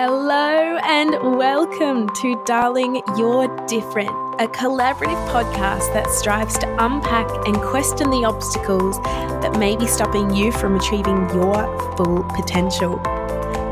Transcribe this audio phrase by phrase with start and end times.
[0.00, 4.10] Hello and welcome to Darling You're Different,
[4.40, 8.96] a collaborative podcast that strives to unpack and question the obstacles
[9.42, 12.98] that may be stopping you from achieving your full potential.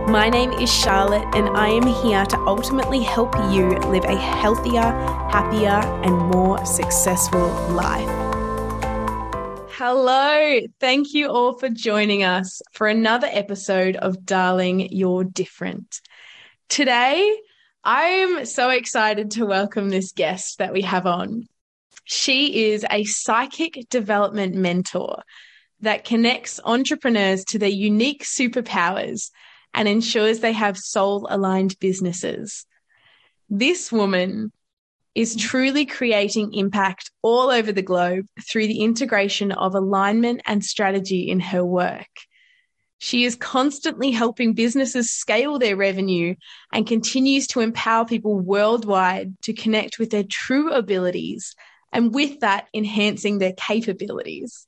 [0.09, 4.83] My name is Charlotte, and I am here to ultimately help you live a healthier,
[5.31, 8.11] happier, and more successful life.
[9.79, 10.59] Hello.
[10.81, 16.01] Thank you all for joining us for another episode of Darling, You're Different.
[16.69, 17.39] Today,
[17.85, 21.47] I'm so excited to welcome this guest that we have on.
[22.05, 25.23] She is a psychic development mentor
[25.81, 29.31] that connects entrepreneurs to their unique superpowers
[29.75, 32.67] and ensures they have soul aligned businesses.
[33.49, 34.51] This woman
[35.15, 41.31] is truly creating impact all over the globe through the integration of alignment and strategy
[41.31, 42.09] in her work.
[42.99, 46.35] She is constantly helping businesses scale their revenue
[46.73, 51.55] and continues to empower people worldwide to connect with their true abilities
[51.93, 54.67] and with that enhancing their capabilities.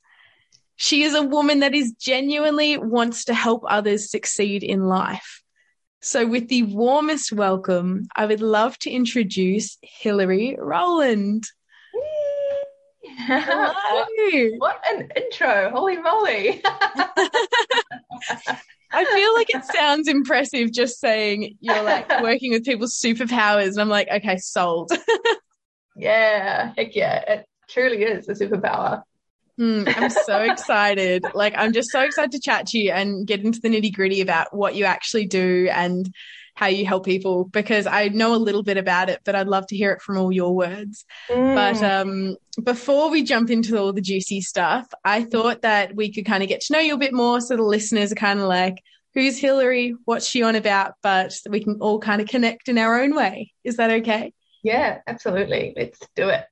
[0.77, 5.43] She is a woman that is genuinely wants to help others succeed in life.
[6.01, 11.45] So with the warmest welcome, I would love to introduce Hillary Rowland.
[13.19, 13.75] Hello.
[14.59, 15.71] What an intro.
[15.71, 16.63] Holy moly.
[18.91, 23.73] I feel like it sounds impressive just saying you're like working with people's superpowers.
[23.73, 24.93] And I'm like, okay, sold.
[25.97, 27.25] yeah, heck yeah.
[27.27, 29.03] It truly is a superpower.
[29.61, 31.25] Mm, I'm so excited.
[31.35, 34.21] Like, I'm just so excited to chat to you and get into the nitty gritty
[34.21, 36.09] about what you actually do and
[36.59, 39.69] how you help people because I know a little bit about it, but I'd love
[39.69, 41.05] to hear it from all your words.
[41.29, 41.55] Mm.
[41.55, 46.27] But um, before we jump into all the juicy stuff, I thought that we could
[46.27, 48.47] kind of get to know you a bit more so the listeners are kind of
[48.47, 48.83] like,
[49.15, 49.95] who's Hillary?
[50.05, 50.95] What's she on about?
[51.01, 53.53] But we can all kind of connect in our own way.
[53.63, 54.33] Is that okay?
[54.65, 55.75] Yeah, absolutely.
[55.77, 56.45] Let's do it.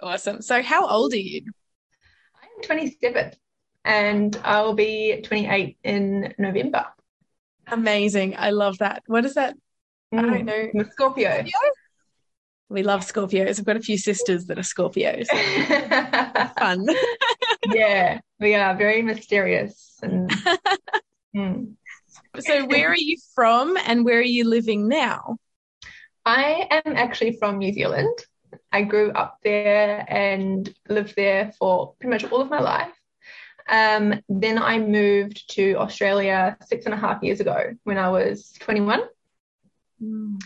[0.00, 0.40] Awesome.
[0.40, 1.42] So, how old are you?
[2.42, 3.32] I'm 27
[3.84, 6.86] and I'll be 28 in November.
[7.68, 8.34] Amazing.
[8.36, 9.02] I love that.
[9.06, 9.56] What is that?
[10.14, 10.84] Mm, I don't know.
[10.90, 11.30] Scorpio.
[11.30, 11.52] Scorpio.
[12.68, 13.58] We love Scorpios.
[13.58, 15.26] I've got a few sisters that are Scorpios.
[16.58, 16.86] Fun.
[17.72, 19.98] yeah, we are very mysterious.
[20.02, 20.30] And,
[21.36, 21.72] mm.
[22.40, 25.36] So, where are you from and where are you living now?
[26.24, 28.18] I am actually from New Zealand.
[28.72, 32.92] I grew up there and lived there for pretty much all of my life.
[33.68, 38.52] Um, then I moved to Australia six and a half years ago when I was
[38.60, 39.02] 21.
[40.02, 40.40] Mm.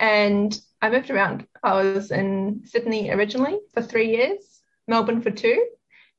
[0.00, 1.46] And I moved around.
[1.62, 5.66] I was in Sydney originally for three years, Melbourne for two.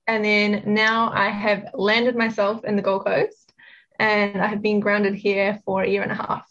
[0.08, 3.54] And then now I have landed myself in the Gold Coast
[4.00, 6.50] and I have been grounded here for a year and a half.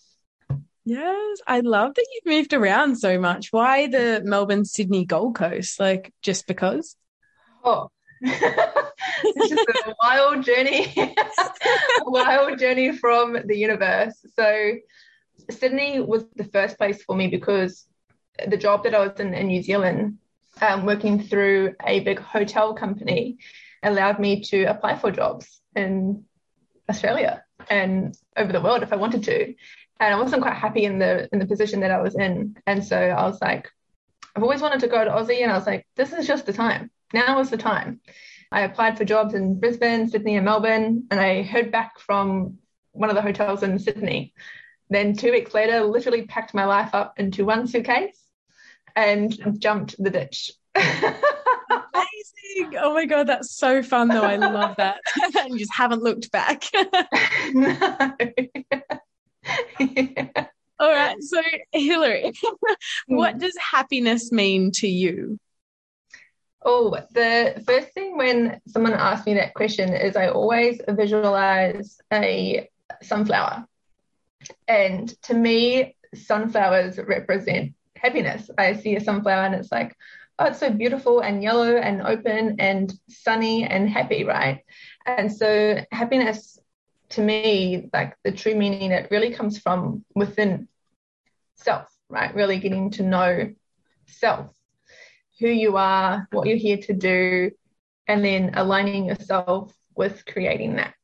[0.84, 3.48] Yes, I love that you've moved around so much.
[3.52, 5.78] Why the Melbourne, Sydney, Gold Coast?
[5.78, 6.96] Like just because?
[7.62, 7.90] Oh,
[9.24, 14.14] it's just a wild journey, a wild journey from the universe.
[14.36, 14.74] So
[15.50, 17.84] Sydney was the first place for me because
[18.46, 20.18] the job that I was in in New Zealand,
[20.60, 23.38] um, working through a big hotel company,
[23.82, 26.24] allowed me to apply for jobs in
[26.88, 29.54] Australia and over the world if I wanted to.
[29.98, 32.56] And I wasn't quite happy in the in the position that I was in.
[32.68, 33.68] And so I was like,
[34.36, 36.52] I've always wanted to go to Aussie, and I was like, this is just the
[36.52, 36.91] time.
[37.12, 38.00] Now is the time.
[38.50, 42.58] I applied for jobs in Brisbane, Sydney, and Melbourne, and I heard back from
[42.92, 44.34] one of the hotels in Sydney.
[44.90, 48.20] Then two weeks later, literally packed my life up into one suitcase
[48.94, 50.52] and jumped the ditch.
[50.74, 51.06] Amazing.
[52.78, 54.22] Oh my God, that's so fun though.
[54.22, 55.00] I love that.
[55.38, 56.64] and just haven't looked back.
[57.54, 58.12] no.
[59.80, 60.46] yeah.
[60.78, 61.22] All right.
[61.22, 61.40] So,
[61.72, 62.32] Hillary,
[63.06, 63.38] what hmm.
[63.38, 65.38] does happiness mean to you?
[66.64, 72.68] Oh, the first thing when someone asks me that question is I always visualize a
[73.02, 73.66] sunflower.
[74.68, 78.50] And to me, sunflowers represent happiness.
[78.58, 79.96] I see a sunflower and it's like,
[80.38, 84.64] oh, it's so beautiful and yellow and open and sunny and happy, right?
[85.06, 86.58] And so happiness
[87.10, 90.68] to me, like the true meaning, it really comes from within
[91.56, 92.34] self, right?
[92.34, 93.52] Really getting to know
[94.06, 94.52] self
[95.40, 97.50] who you are, what you're here to do,
[98.06, 100.94] and then aligning yourself with creating that.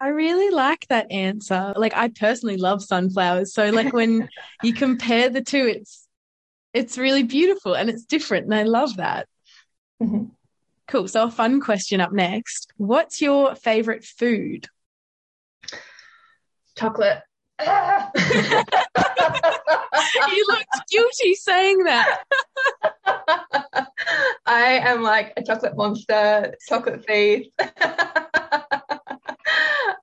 [0.00, 1.72] I really like that answer.
[1.76, 3.52] Like I personally love sunflowers.
[3.52, 4.28] So like when
[4.62, 6.06] you compare the two, it's
[6.72, 8.44] it's really beautiful and it's different.
[8.44, 9.26] And I love that.
[10.02, 10.26] Mm-hmm.
[10.86, 11.08] Cool.
[11.08, 12.72] So a fun question up next.
[12.76, 14.68] What's your favorite food?
[16.76, 17.22] Chocolate.
[17.60, 17.66] You
[20.48, 22.20] looked guilty saying that.
[24.46, 27.46] I am like a chocolate monster, chocolate thief.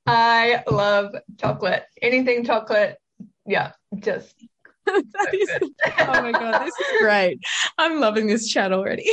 [0.08, 1.86] I love chocolate.
[2.02, 2.98] Anything chocolate.
[3.46, 4.36] Yeah, just.
[4.86, 5.50] that is,
[6.00, 7.40] oh my god, this is great.
[7.78, 9.10] I'm loving this chat already.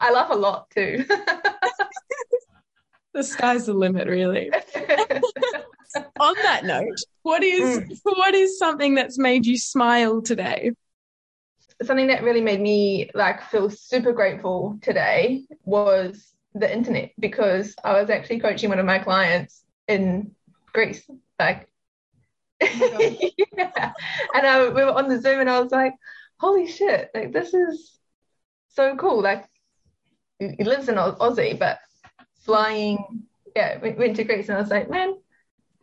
[0.00, 1.04] I laugh a lot too.
[3.14, 4.50] The sky's the limit, really.
[6.20, 7.98] On that note, what is mm.
[8.04, 10.72] what is something that's made you smile today?
[11.82, 18.00] Something that really made me like feel super grateful today was the internet because I
[18.00, 20.34] was actually coaching one of my clients in
[20.72, 21.02] Greece.
[21.38, 21.68] Like
[22.62, 23.18] oh
[23.56, 23.92] yeah.
[24.34, 25.94] And I, we were on the Zoom and I was like,
[26.38, 27.98] holy shit, like this is
[28.68, 29.20] so cool.
[29.20, 29.44] Like
[30.38, 31.78] he lives in Aussie, but
[32.44, 33.24] flying,
[33.54, 35.14] yeah, went to Greece and I was like, man,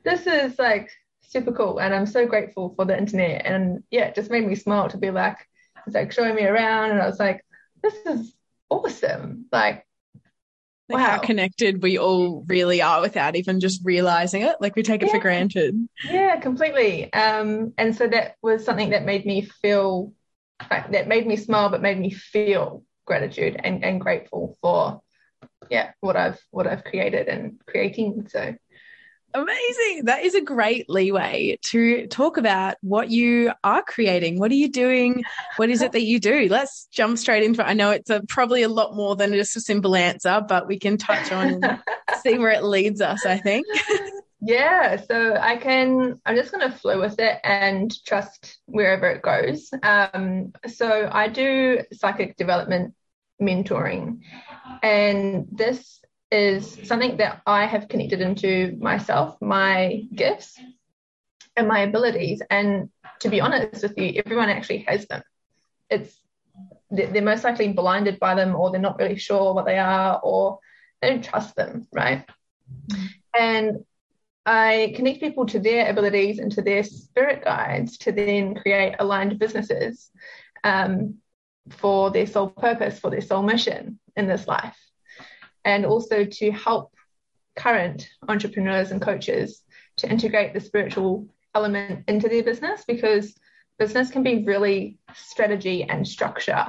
[0.03, 0.89] this is like
[1.21, 1.79] super cool.
[1.79, 3.45] And I'm so grateful for the internet.
[3.45, 5.37] And yeah, it just made me smile to be like,
[5.85, 6.91] it's like showing me around.
[6.91, 7.45] And I was like,
[7.81, 8.33] this is
[8.69, 9.45] awesome.
[9.51, 9.85] Like,
[10.89, 11.11] like wow.
[11.11, 14.55] how connected we all really are without even just realizing it.
[14.59, 15.13] Like we take it yeah.
[15.13, 15.75] for granted.
[16.03, 17.13] Yeah, completely.
[17.13, 20.13] Um, and so that was something that made me feel
[20.69, 25.01] like, that made me smile, but made me feel gratitude and, and grateful for
[25.69, 28.27] yeah what I've what I've created and creating.
[28.29, 28.55] So
[29.33, 30.05] Amazing.
[30.05, 34.39] That is a great leeway to talk about what you are creating.
[34.39, 35.23] What are you doing?
[35.57, 36.47] What is it that you do?
[36.49, 37.65] Let's jump straight into it.
[37.65, 40.79] I know it's a, probably a lot more than just a simple answer, but we
[40.79, 41.61] can touch on
[42.23, 43.67] see where it leads us, I think.
[44.41, 49.21] Yeah, so I can, I'm just going to flow with it and trust wherever it
[49.21, 49.69] goes.
[49.83, 52.95] Um, so I do psychic development
[53.41, 54.21] mentoring,
[54.83, 56.01] and this
[56.31, 60.59] is something that I have connected into myself, my gifts
[61.55, 62.41] and my abilities.
[62.49, 62.89] And
[63.21, 65.23] to be honest with you, everyone actually has them.
[65.89, 66.15] It's
[66.91, 70.59] they're most likely blinded by them, or they're not really sure what they are, or
[71.01, 72.25] they don't trust them, right?
[73.37, 73.85] And
[74.45, 79.37] I connect people to their abilities and to their spirit guides to then create aligned
[79.37, 80.09] businesses
[80.63, 81.15] um,
[81.69, 84.77] for their sole purpose, for their sole mission in this life
[85.65, 86.93] and also to help
[87.55, 89.61] current entrepreneurs and coaches
[89.97, 93.35] to integrate the spiritual element into their business because
[93.77, 96.65] business can be really strategy and structure.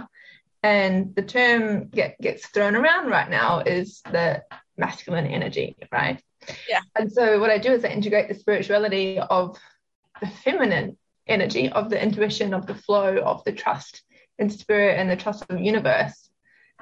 [0.62, 4.42] And the term get, gets thrown around right now is the
[4.76, 6.20] masculine energy, right?
[6.68, 6.80] Yeah.
[6.96, 9.58] And so what I do is I integrate the spirituality of
[10.20, 10.96] the feminine
[11.26, 14.02] energy, of the intuition, of the flow, of the trust
[14.40, 16.28] in spirit and the trust of the universe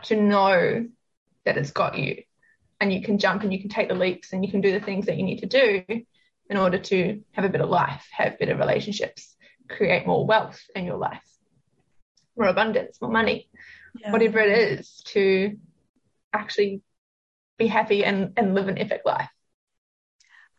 [0.04, 0.86] to know
[1.44, 2.22] that it's got you
[2.80, 4.80] and you can jump and you can take the leaps and you can do the
[4.80, 5.84] things that you need to do
[6.48, 9.36] in order to have a better life, have better relationships,
[9.68, 11.20] create more wealth in your life,
[12.36, 13.48] more abundance, more money,
[14.00, 14.12] yeah.
[14.12, 15.58] whatever it is to
[16.32, 16.80] actually
[17.58, 19.28] be happy and, and live an epic life.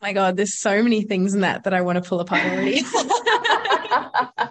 [0.01, 2.81] my God, there's so many things in that that I want to pull apart already.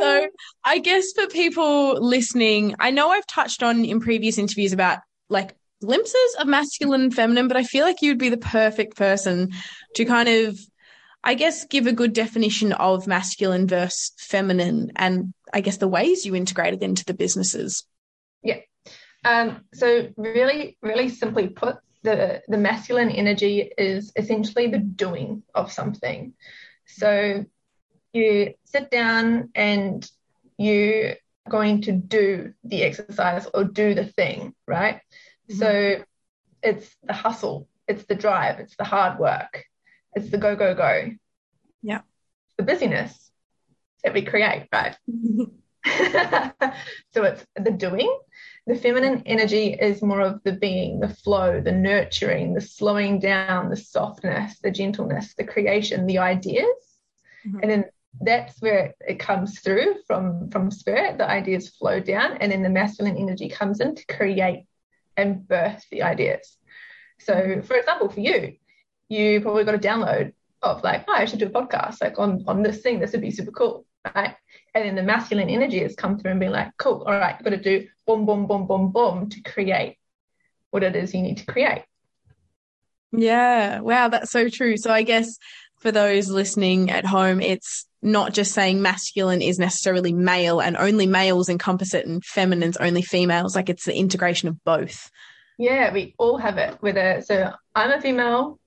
[0.00, 0.28] so
[0.64, 4.98] I guess for people listening, I know I've touched on in previous interviews about
[5.28, 9.52] like glimpses of masculine and feminine, but I feel like you'd be the perfect person
[9.94, 10.58] to kind of,
[11.22, 16.26] I guess, give a good definition of masculine versus feminine and I guess the ways
[16.26, 17.84] you integrate it into the businesses.
[18.42, 18.60] Yeah.
[19.24, 25.72] Um, so really, really simply put, the, the masculine energy is essentially the doing of
[25.72, 26.34] something.
[26.86, 27.44] So
[28.12, 30.08] you sit down and
[30.56, 31.14] you're
[31.48, 35.00] going to do the exercise or do the thing, right?
[35.50, 35.58] Mm-hmm.
[35.58, 36.04] So
[36.62, 39.64] it's the hustle, it's the drive, it's the hard work,
[40.14, 41.10] it's the go, go, go.
[41.82, 42.00] Yeah.
[42.56, 43.30] The busyness
[44.02, 44.96] that we create, right?
[47.14, 48.18] so it's the doing.
[48.66, 53.70] The feminine energy is more of the being, the flow, the nurturing, the slowing down,
[53.70, 56.66] the softness, the gentleness, the creation, the ideas.
[57.46, 57.58] Mm-hmm.
[57.62, 57.84] And then
[58.20, 61.18] that's where it comes through from from spirit.
[61.18, 64.64] The ideas flow down and then the masculine energy comes in to create
[65.16, 66.56] and birth the ideas.
[67.20, 68.54] So for example for you
[69.08, 72.44] you probably got a download of like oh, i should do a podcast like on
[72.46, 72.98] on this thing.
[72.98, 74.34] This would be super cool right?
[74.74, 77.44] And then the masculine energy has come through and been like cool all right you've
[77.44, 79.96] got to do boom boom boom boom boom to create
[80.70, 81.84] what it is you need to create.
[83.12, 83.80] Yeah.
[83.80, 84.76] Wow that's so true.
[84.76, 85.38] So i guess
[85.80, 91.06] for those listening at home, it's not just saying masculine is necessarily male and only
[91.06, 93.56] males encompass it and feminine's only females.
[93.56, 95.10] Like it's the integration of both.
[95.58, 96.76] Yeah, we all have it.
[96.80, 98.60] Whether so, I'm a female,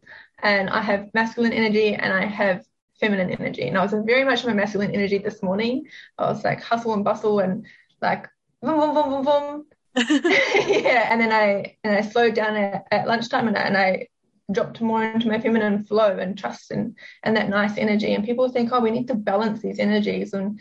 [0.44, 2.66] and I have masculine energy and I have
[3.00, 3.68] feminine energy.
[3.68, 5.88] And I was very much my masculine energy this morning.
[6.18, 7.66] I was like hustle and bustle and
[8.02, 8.28] like
[8.62, 9.66] boom, boom, boom, boom, boom.
[9.96, 11.08] yeah.
[11.12, 14.08] And then I and I slowed down at, at lunchtime and, and I
[14.52, 18.14] dropped more into my feminine flow and trust and and that nice energy.
[18.14, 20.60] And people think, oh, we need to balance these energies and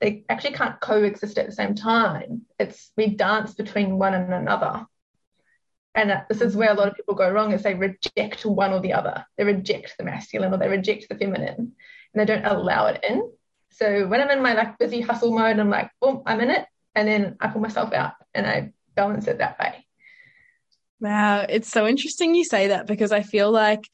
[0.00, 2.42] they actually can't coexist at the same time.
[2.58, 4.86] It's we dance between one and another.
[5.94, 8.80] And this is where a lot of people go wrong is they reject one or
[8.80, 9.24] the other.
[9.38, 11.74] They reject the masculine or they reject the feminine and
[12.14, 13.30] they don't allow it in.
[13.70, 16.66] So when I'm in my like busy hustle mode, I'm like, boom, I'm in it.
[16.94, 19.85] And then I pull myself out and I balance it that way.
[21.00, 21.44] Wow.
[21.48, 23.88] It's so interesting you say that because I feel like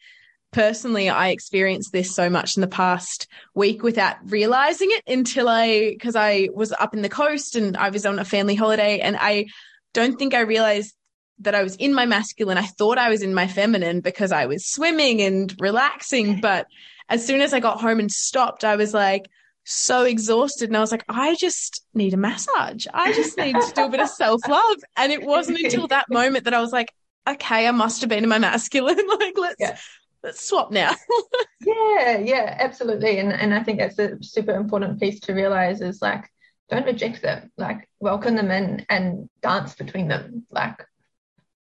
[0.52, 5.90] personally I experienced this so much in the past week without realizing it until I
[5.90, 9.16] because I was up in the coast and I was on a family holiday and
[9.18, 9.46] I
[9.94, 10.94] don't think I realized
[11.40, 12.58] that I was in my masculine.
[12.58, 16.40] I thought I was in my feminine because I was swimming and relaxing.
[16.40, 16.66] But
[17.08, 19.28] as soon as I got home and stopped, I was like
[19.64, 20.68] so exhausted.
[20.68, 22.86] And I was like, I just need a massage.
[22.92, 24.76] I just need to do a bit of self love.
[24.96, 26.92] And it wasn't until that moment that I was like,
[27.28, 28.98] okay, I must have been in my masculine.
[29.20, 29.56] like, let's.
[29.58, 29.76] Yeah.
[30.24, 30.92] Let's swap now.
[31.66, 33.18] yeah, yeah, absolutely.
[33.18, 36.30] And and I think that's a super important piece to realize is like
[36.70, 37.50] don't reject them.
[37.56, 40.46] Like welcome them in and dance between them.
[40.48, 40.86] Like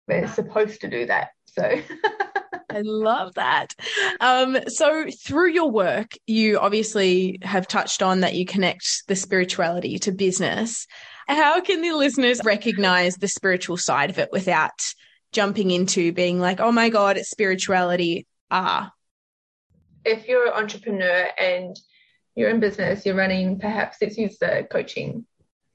[0.08, 1.28] we're supposed to do that.
[1.46, 1.62] So
[2.70, 3.74] I love that.
[4.20, 9.98] Um, so through your work, you obviously have touched on that you connect the spirituality
[10.00, 10.86] to business.
[11.26, 14.80] How can the listeners recognize the spiritual side of it without
[15.32, 18.26] jumping into being like, oh my God, it's spirituality.
[18.50, 18.92] Ah.
[20.04, 21.78] If you're an entrepreneur and
[22.34, 25.26] you're in business, you're running perhaps let's use the coaching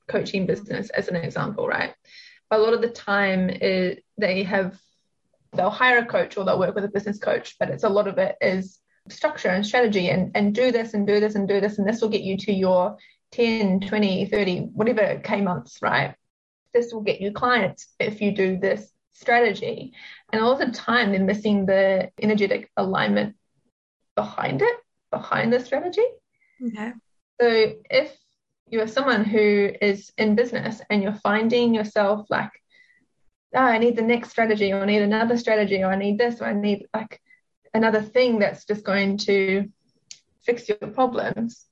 [0.07, 1.93] coaching business as an example, right?
[2.53, 4.79] a lot of the time it, they have
[5.53, 8.07] they'll hire a coach or they'll work with a business coach but it's a lot
[8.07, 8.79] of it is
[9.09, 12.01] structure and strategy and and do this and do this and do this and this
[12.01, 12.97] will get you to your
[13.33, 16.15] 10 20 30 whatever k months right?
[16.73, 19.93] This will get you clients if you do this strategy.
[20.31, 23.35] And a all the time they're missing the energetic alignment
[24.15, 24.77] behind it
[25.11, 26.05] behind the strategy.
[26.65, 26.93] Okay.
[27.39, 28.15] So if
[28.69, 32.51] you are someone who is in business and you're finding yourself like,
[33.55, 36.41] oh, I need the next strategy, or I need another strategy, or I need this,
[36.41, 37.21] or I need like
[37.73, 39.69] another thing that's just going to
[40.43, 41.65] fix your problems.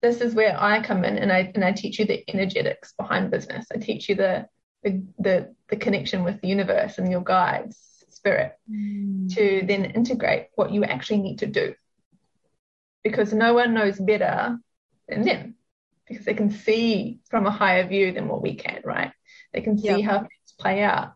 [0.00, 3.30] This is where I come in and I and I teach you the energetics behind
[3.30, 3.66] business.
[3.74, 4.48] I teach you the
[4.82, 7.76] the the, the connection with the universe and your guides,
[8.10, 9.34] spirit, mm.
[9.34, 11.74] to then integrate what you actually need to do.
[13.02, 14.58] Because no one knows better
[15.08, 15.54] than them
[16.08, 19.12] because they can see from a higher view than what we can, right?
[19.52, 20.02] They can see yep.
[20.02, 21.12] how play out.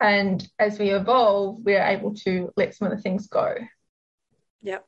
[0.00, 3.54] And as we evolve, we're able to let some of the things go.
[4.62, 4.84] Yep.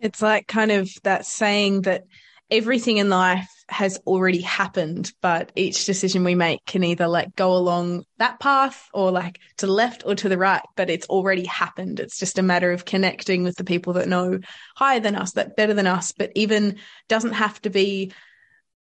[0.00, 2.04] It's like kind of that saying that
[2.50, 7.52] everything in life has already happened, but each decision we make can either like go
[7.52, 11.44] along that path or like to the left or to the right, but it's already
[11.44, 12.00] happened.
[12.00, 14.40] It's just a matter of connecting with the people that know
[14.74, 16.76] higher than us, that better than us, but even
[17.08, 18.12] doesn't have to be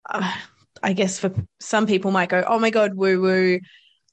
[0.09, 0.33] uh,
[0.81, 3.59] I guess for some people might go, oh my God, woo woo,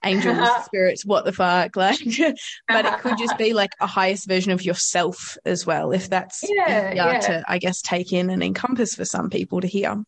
[0.05, 1.77] angels, spirits, what the fuck?
[1.77, 1.99] Like,
[2.69, 6.45] but it could just be like a highest version of yourself as well, if that's
[6.49, 7.19] yeah, yeah.
[7.21, 10.03] to, I guess, take in and encompass for some people to hear.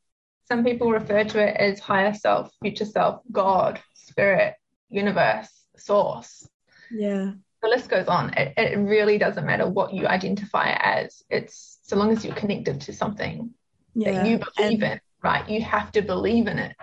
[0.47, 4.55] Some people refer to it as higher self, future self, God, spirit,
[4.89, 6.49] universe, source.
[6.91, 7.33] Yeah.
[7.61, 8.33] The list goes on.
[8.35, 11.23] It, it really doesn't matter what you identify as.
[11.29, 13.51] It's so long as you're connected to something
[13.95, 14.13] yeah.
[14.13, 15.49] that you believe and, in right?
[15.49, 16.77] You have to believe in it.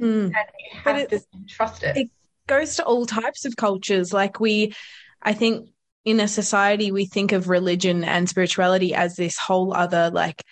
[0.00, 0.24] Mm.
[0.24, 1.96] And you have to trust it.
[1.96, 2.10] It
[2.52, 4.12] goes to all types of cultures.
[4.12, 4.74] Like we,
[5.22, 5.70] I think
[6.04, 10.42] in a society, we think of religion and spirituality as this whole other like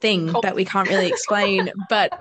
[0.00, 0.42] thing Cult.
[0.42, 1.70] that we can't really explain.
[1.88, 2.12] but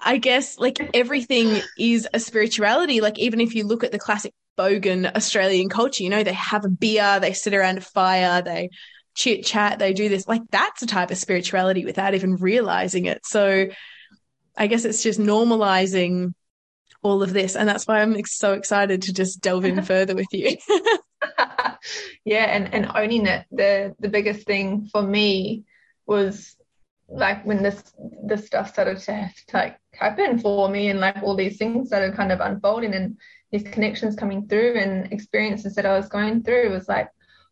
[0.00, 3.00] I guess like everything is a spirituality.
[3.00, 6.64] Like even if you look at the classic bogan Australian culture, you know, they have
[6.64, 8.70] a beer, they sit around a fire, they
[9.14, 10.28] chit chat, they do this.
[10.28, 13.24] Like that's a type of spirituality without even realizing it.
[13.24, 13.68] So
[14.56, 16.34] I guess it's just normalizing
[17.02, 17.56] all of this.
[17.56, 20.56] And that's why I'm so excited to just delve in further with you.
[22.24, 23.46] yeah, and, and owning it.
[23.50, 25.64] The the biggest thing for me
[26.06, 26.56] was
[27.08, 27.82] like when this
[28.24, 32.14] this stuff started to, to like happen for me and like all these things started
[32.14, 33.18] kind of unfolding and
[33.50, 37.08] these connections coming through and experiences that I was going through was like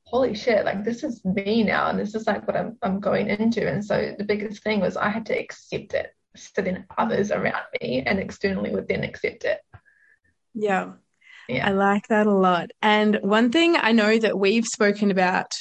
[0.09, 3.28] holy shit, like this is me now, and this is like what I'm I'm going
[3.28, 3.69] into.
[3.69, 7.62] And so the biggest thing was I had to accept it, so then others around
[7.80, 9.61] me and externally would then accept it.
[10.54, 10.92] Yeah.
[11.49, 11.66] Yeah.
[11.66, 12.70] I like that a lot.
[12.82, 15.54] And one thing I know that we've spoken about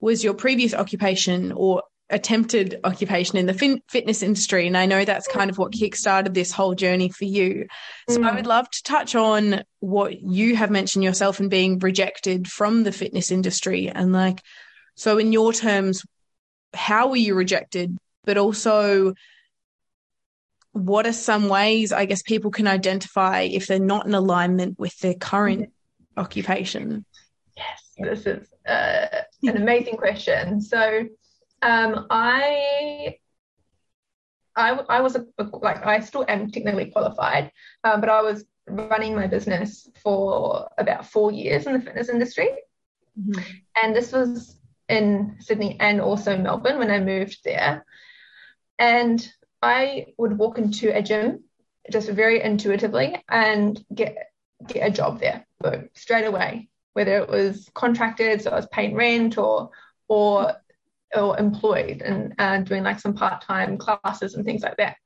[0.00, 4.66] was your previous occupation or attempted occupation in the fin- fitness industry.
[4.66, 7.66] And I know that's kind of what kickstarted this whole journey for you.
[8.08, 8.28] So mm.
[8.28, 12.82] I would love to touch on what you have mentioned yourself and being rejected from
[12.82, 13.88] the fitness industry.
[13.88, 14.42] And like,
[14.96, 16.02] so in your terms,
[16.74, 17.96] how were you rejected?
[18.24, 19.14] But also,
[20.72, 24.96] what are some ways I guess people can identify if they're not in alignment with
[24.98, 26.20] their current mm-hmm.
[26.20, 27.04] occupation?
[27.56, 30.60] Yes, this is uh, an amazing question.
[30.60, 31.06] So,
[31.62, 33.16] um, I,
[34.56, 37.52] I, I was a, like I still am technically qualified,
[37.84, 42.48] um, but I was running my business for about four years in the fitness industry,
[43.18, 43.40] mm-hmm.
[43.82, 44.56] and this was
[44.88, 47.84] in Sydney and also Melbourne when I moved there,
[48.78, 49.30] and
[49.62, 51.44] I would walk into a gym
[51.90, 54.16] just very intuitively and get
[54.66, 56.68] get a job there, boom, straight away.
[56.92, 59.70] Whether it was contracted, so I was paying rent, or
[60.08, 60.54] or
[61.14, 64.96] or employed and uh, doing like some part time classes and things like that.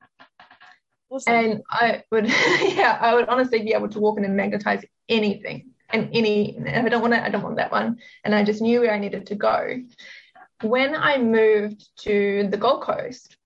[1.09, 1.33] Awesome.
[1.33, 2.27] And I would,
[2.61, 6.57] yeah, I would honestly be able to walk in and magnetize anything and any.
[6.57, 7.99] And I don't want it, I don't want that one.
[8.23, 9.81] And I just knew where I needed to go.
[10.61, 13.37] When I moved to the Gold Coast,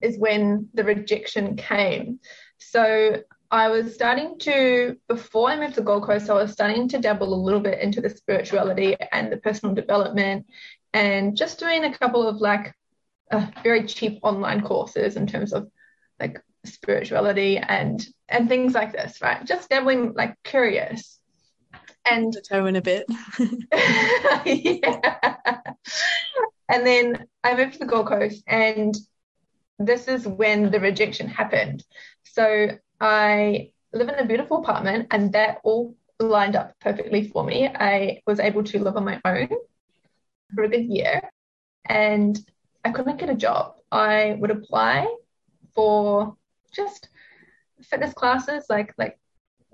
[0.00, 2.20] is when the rejection came.
[2.58, 6.98] So I was starting to, before I moved to Gold Coast, I was starting to
[6.98, 10.46] dabble a little bit into the spirituality and the personal development
[10.92, 12.74] and just doing a couple of like
[13.30, 15.68] uh, very cheap online courses in terms of
[16.18, 19.44] like spirituality and and things like this, right?
[19.44, 21.18] Just dabbling like curious.
[22.04, 23.06] And to toe in a bit.
[24.46, 25.60] yeah.
[26.68, 28.94] And then I moved to the Gold Coast and
[29.80, 31.82] this is when the rejection happened.
[32.24, 32.68] So
[33.00, 37.66] I live in a beautiful apartment, and that all lined up perfectly for me.
[37.66, 39.48] I was able to live on my own
[40.54, 41.22] for a good year,
[41.86, 42.38] and
[42.84, 43.76] I couldn't get a job.
[43.90, 45.12] I would apply
[45.74, 46.36] for
[46.72, 47.08] just
[47.82, 49.18] fitness classes, like like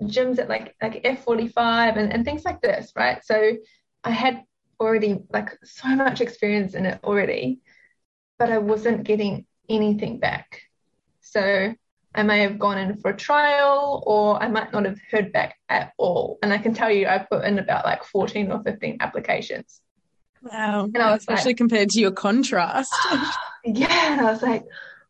[0.01, 3.23] gyms at like like F45 and, and things like this, right?
[3.25, 3.57] So
[4.03, 4.43] I had
[4.79, 7.59] already like so much experience in it already,
[8.39, 10.61] but I wasn't getting anything back.
[11.21, 11.73] So
[12.15, 15.57] I may have gone in for a trial or I might not have heard back
[15.69, 16.39] at all.
[16.41, 19.81] And I can tell you, I put in about like 14 or 15 applications.
[20.41, 20.85] Wow.
[20.85, 22.93] And I was Especially like, compared to your contrast.
[23.65, 24.13] yeah.
[24.13, 24.65] And I was like,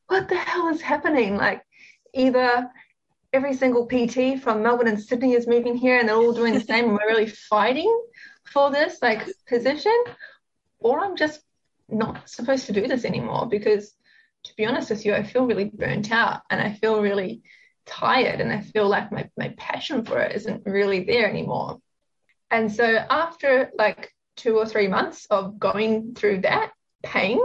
[0.07, 1.37] what the hell is happening?
[1.37, 1.63] Like,
[2.13, 2.69] either
[3.33, 6.61] every single PT from Melbourne and Sydney is moving here and they're all doing the
[6.61, 8.03] same and we're really fighting
[8.45, 9.95] for this like position,
[10.79, 11.41] or I'm just
[11.89, 13.93] not supposed to do this anymore because
[14.47, 17.41] to be honest with you, I feel really burnt out and I feel really
[17.85, 21.79] tired and I feel like my, my passion for it isn't really there anymore.
[22.49, 26.71] And so after like two or three months of going through that
[27.03, 27.39] pain,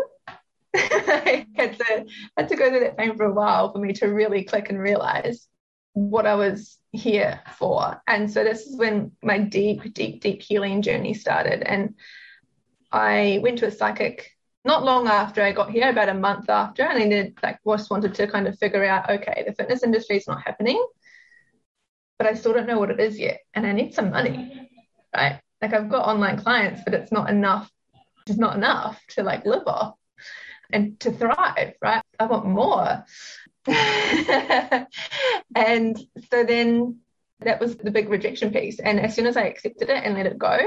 [0.75, 4.07] I had to had to go through that pain for a while for me to
[4.07, 5.49] really click and realize
[5.95, 8.01] what I was here for.
[8.07, 11.63] And so this is when my deep, deep, deep healing journey started.
[11.63, 11.95] And
[12.91, 14.31] I went to a psychic
[14.65, 17.91] not long after I got here, about a month after, and I did like just
[17.91, 20.85] wanted to kind of figure out, okay, the fitness industry is not happening,
[22.19, 24.71] but I still don't know what it is yet, and I need some money,
[25.15, 25.41] right?
[25.61, 27.71] Like I've got online clients, but it's not enough.
[28.27, 29.95] It's not enough to like live off
[30.73, 32.03] and to thrive, right?
[32.19, 33.05] I want more.
[35.55, 35.99] and
[36.31, 36.99] so then
[37.41, 38.79] that was the big rejection piece.
[38.81, 40.59] And as soon as I accepted it and let it go,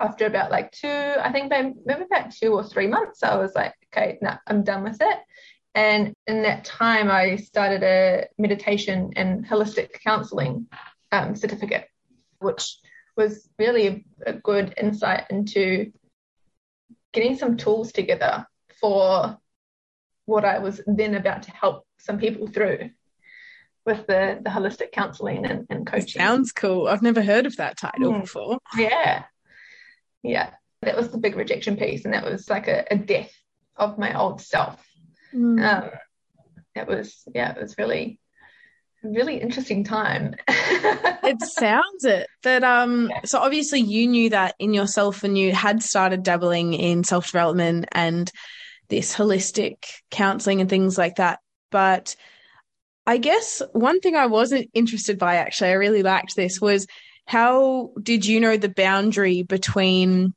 [0.00, 3.74] after about like two, I think maybe about two or three months, I was like,
[3.92, 5.18] okay, no, I'm done with it.
[5.74, 10.68] And in that time, I started a meditation and holistic counseling
[11.10, 11.88] um, certificate,
[12.38, 12.78] which
[13.16, 15.92] was really a, a good insight into
[17.12, 18.46] getting some tools together
[18.80, 19.38] for
[20.26, 22.90] what I was then about to help some people through
[23.84, 26.20] with the, the holistic counseling and, and coaching.
[26.20, 26.88] Sounds cool.
[26.88, 28.20] I've never heard of that title mm.
[28.22, 28.58] before.
[28.76, 29.24] Yeah
[30.24, 30.50] yeah
[30.82, 33.32] that was the big rejection piece and that was like a, a death
[33.76, 34.84] of my old self
[35.32, 35.62] mm.
[35.62, 35.90] um,
[36.74, 38.18] it was yeah it was really
[39.02, 43.20] really interesting time it sounds it that um yeah.
[43.24, 48.32] so obviously you knew that in yourself and you had started dabbling in self-development and
[48.88, 49.76] this holistic
[50.10, 51.38] counseling and things like that
[51.70, 52.16] but
[53.06, 56.86] i guess one thing i wasn't interested by actually i really liked this was
[57.26, 60.34] how did you know the boundary between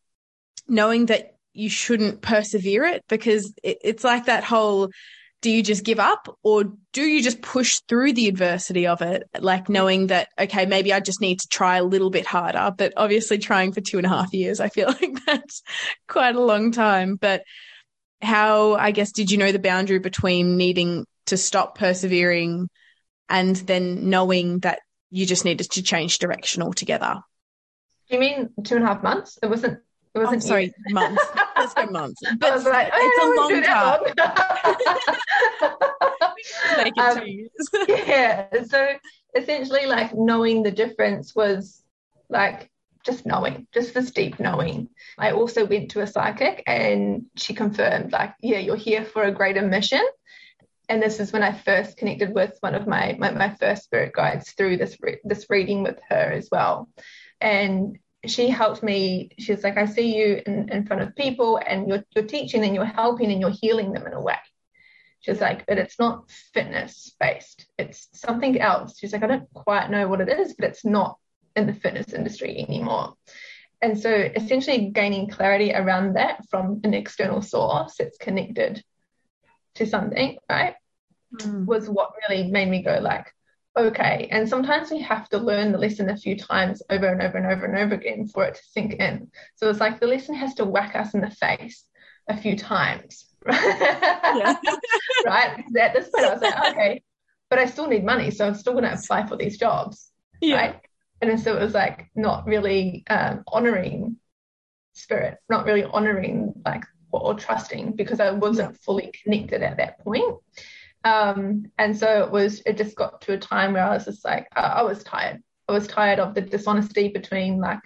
[0.68, 3.04] knowing that you shouldn't persevere it?
[3.10, 4.90] Because it, it's like that whole
[5.42, 9.24] do you just give up or do you just push through the adversity of it?
[9.40, 12.94] Like knowing that, okay, maybe I just need to try a little bit harder, but
[12.98, 15.62] obviously trying for two and a half years, I feel like that's
[16.08, 17.18] quite a long time.
[17.18, 17.44] But
[18.22, 22.68] how, I guess, did you know the boundary between needing to stop persevering
[23.30, 27.22] and then knowing that you just needed to change direction altogether?
[28.10, 29.38] You mean two and a half months?
[29.42, 29.80] It wasn't
[30.18, 31.24] it wasn't oh, sorry, months.
[31.56, 32.22] Let's go months.
[32.40, 34.00] But like, oh, it's a long time.
[36.78, 37.52] Make it um, two years.
[38.08, 38.64] yeah.
[38.64, 38.88] So
[39.36, 41.84] essentially, like knowing the difference was
[42.30, 42.72] like
[43.04, 44.90] just knowing, just this deep knowing.
[45.18, 49.32] I also went to a psychic and she confirmed, like, yeah, you're here for a
[49.32, 50.04] greater mission.
[50.90, 54.14] And this is when I first connected with one of my my, my first spirit
[54.14, 56.90] guides through this re- this reading with her as well.
[57.42, 59.30] And she helped me.
[59.38, 62.64] She was like, I see you in, in front of people and you're, you're teaching
[62.64, 64.38] and you're helping and you're healing them in a way.
[65.20, 67.68] She's like, but it's not fitness based.
[67.78, 68.98] It's something else.
[68.98, 71.18] She's like, I don't quite know what it is, but it's not
[71.56, 73.16] in the fitness industry anymore.
[73.82, 78.84] And so essentially gaining clarity around that from an external source that's connected
[79.78, 80.76] to something, right?
[81.36, 81.66] Mm.
[81.66, 83.34] Was what really made me go like,
[83.78, 84.28] okay.
[84.32, 87.48] And sometimes we have to learn the lesson a few times over and over and
[87.48, 89.30] over and over again for it to sink in.
[89.56, 91.86] So it's like the lesson has to whack us in the face
[92.28, 93.26] a few times.
[93.46, 93.64] right?
[95.80, 97.04] At this point, I was like, okay,
[97.50, 98.32] but I still need money.
[98.32, 100.12] So I'm still going to apply for these jobs.
[100.42, 100.56] Yeah.
[100.56, 100.76] Right.
[101.22, 104.18] And so it was like not really um, honoring
[104.94, 106.84] spirit, not really honoring like
[107.20, 108.78] or, trusting because I wasn't yeah.
[108.82, 110.36] fully connected at that point.
[111.04, 114.26] Um, and so it was, it just got to a time where I was just
[114.26, 115.42] like, uh, I was tired.
[115.68, 117.80] I was tired of the dishonesty between like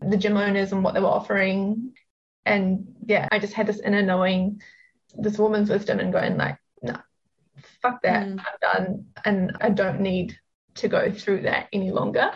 [0.00, 1.92] the gym owners and what they were offering.
[2.44, 4.60] And yeah, I just had this inner knowing,
[5.14, 7.00] this woman's wisdom and going like, no, nah,
[7.80, 8.26] fuck that.
[8.26, 8.40] Mm.
[8.40, 9.06] I'm done.
[9.24, 10.38] And I don't need
[10.76, 12.30] to go through that any longer.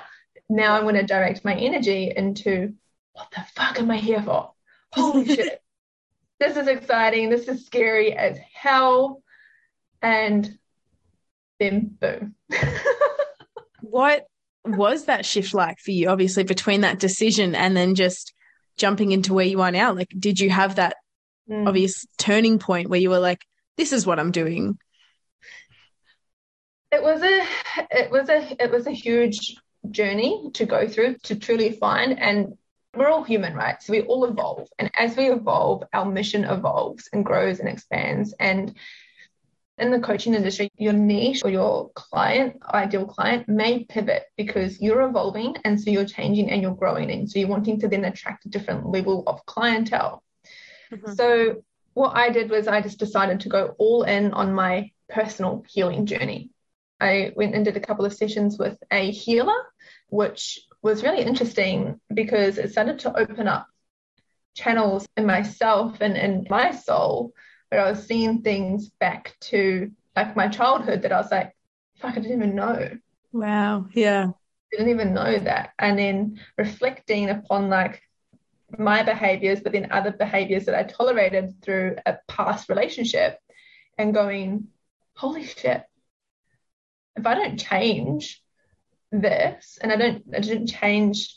[0.49, 2.75] Now I'm going to direct my energy into
[3.13, 4.53] what the fuck am I here for?
[4.93, 5.63] Holy shit.
[6.39, 7.31] This is exciting.
[7.31, 9.23] This is scary as hell
[10.03, 10.59] and
[11.59, 12.35] then boom.
[13.81, 14.27] what
[14.65, 16.09] was that shift like for you?
[16.09, 18.35] Obviously, between that decision and then just
[18.77, 20.97] jumping into where you are now, like, did you have that
[21.49, 21.67] mm.
[21.67, 23.45] obvious turning point where you were like,
[23.77, 24.79] "This is what I'm doing"?
[26.93, 27.47] It was a,
[27.91, 29.57] it was a, it was a huge
[29.91, 32.59] journey to go through to truly find and
[32.97, 33.83] we're all human, right?
[33.83, 34.69] So we all evolve.
[34.79, 38.35] And as we evolve, our mission evolves and grows and expands.
[38.39, 38.75] And
[39.79, 45.03] in the coaching industry, your niche or your client, ideal client, may pivot because you're
[45.03, 47.11] evolving and so you're changing and you're growing.
[47.11, 50.23] And so you're wanting to then attract a different level of clientele.
[50.91, 51.13] Mm-hmm.
[51.15, 55.65] So, what I did was I just decided to go all in on my personal
[55.69, 56.51] healing journey.
[57.01, 59.57] I went and did a couple of sessions with a healer,
[60.09, 63.67] which was really interesting because it started to open up
[64.55, 67.33] channels in myself and in my soul
[67.69, 71.55] where I was seeing things back to like my childhood that I was like,
[71.97, 72.91] fuck, I didn't even know.
[73.33, 73.87] Wow.
[73.93, 74.31] Yeah.
[74.71, 75.71] Didn't even know that.
[75.79, 78.03] And then reflecting upon like
[78.79, 83.39] my behaviors, but then other behaviors that I tolerated through a past relationship
[83.99, 84.69] and going,
[85.15, 85.85] holy shit,
[87.17, 88.43] if I don't change
[89.21, 91.37] this and I don't, I didn't change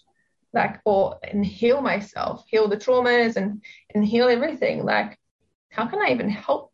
[0.52, 3.62] like, or and heal myself, heal the traumas and,
[3.94, 5.18] and heal everything, like
[5.70, 6.74] how can I even help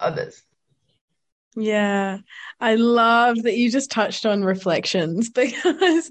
[0.00, 0.42] others?
[1.56, 2.18] Yeah,
[2.60, 6.10] I love that you just touched on reflections because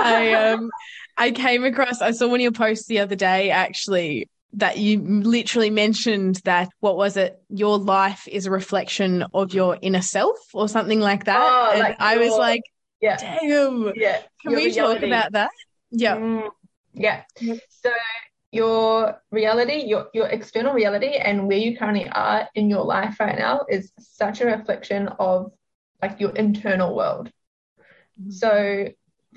[0.00, 0.70] I um
[1.16, 5.00] I came across I saw one of your posts the other day actually that you
[5.00, 7.42] literally mentioned that what was it?
[7.48, 11.50] Your life is a reflection of your inner self or something like that.
[11.50, 12.62] Oh, and like I was like
[13.00, 13.16] yeah.
[13.16, 13.92] Damn.
[13.94, 14.20] Yeah.
[14.42, 14.74] Can we reality.
[14.74, 15.50] talk about that?
[15.90, 16.16] Yeah.
[16.16, 16.48] Mm,
[16.92, 17.22] yeah.
[17.68, 17.90] So
[18.52, 23.38] your reality, your, your external reality, and where you currently are in your life right
[23.38, 25.52] now is such a reflection of
[26.00, 27.30] like your internal world.
[28.20, 28.30] Mm-hmm.
[28.30, 28.88] So,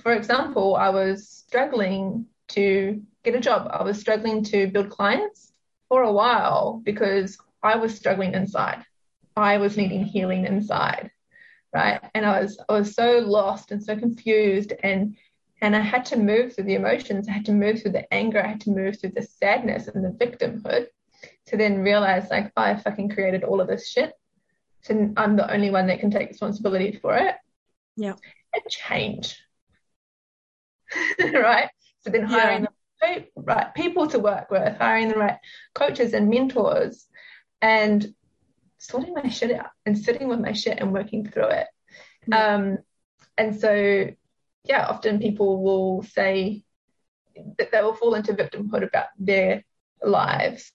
[0.04, 5.52] for example, I was struggling to get a job, I was struggling to build clients
[5.89, 8.84] for a while because I was struggling inside.
[9.36, 11.12] I was needing healing inside,
[11.74, 12.02] right?
[12.14, 15.16] And I was I was so lost and so confused and
[15.62, 17.28] and I had to move through the emotions.
[17.28, 18.44] I had to move through the anger.
[18.44, 20.88] I had to move through the sadness and the victimhood
[21.48, 24.14] to then realize, like, I fucking created all of this shit.
[24.82, 27.36] So I'm the only one that can take responsibility for it.
[27.96, 28.14] Yeah.
[28.54, 29.42] And change.
[31.20, 31.70] right.
[32.02, 32.68] So then hiring
[33.02, 33.20] yeah.
[33.36, 35.38] the right people to work with, hiring the right
[35.74, 37.08] coaches and mentors.
[37.62, 38.14] And
[38.78, 41.68] sorting my shit out and sitting with my shit and working through it.
[42.32, 42.78] Um,
[43.38, 44.08] and so,
[44.63, 46.63] yeah, often people will say
[47.58, 49.63] that they will fall into victimhood about their
[50.04, 50.72] lives.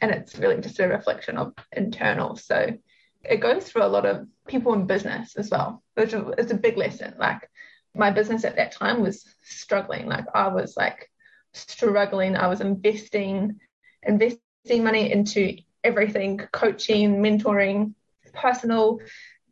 [0.00, 2.36] And it's really just a reflection of internal.
[2.36, 2.78] So
[3.24, 6.76] it goes through a lot of people in business as well, which is a big
[6.76, 7.14] lesson.
[7.18, 7.48] Like
[7.94, 10.06] my business at that time was struggling.
[10.06, 11.10] Like I was like
[11.52, 12.36] struggling.
[12.36, 13.58] I was investing,
[14.02, 17.94] investing money into everything, coaching, mentoring,
[18.32, 19.00] personal,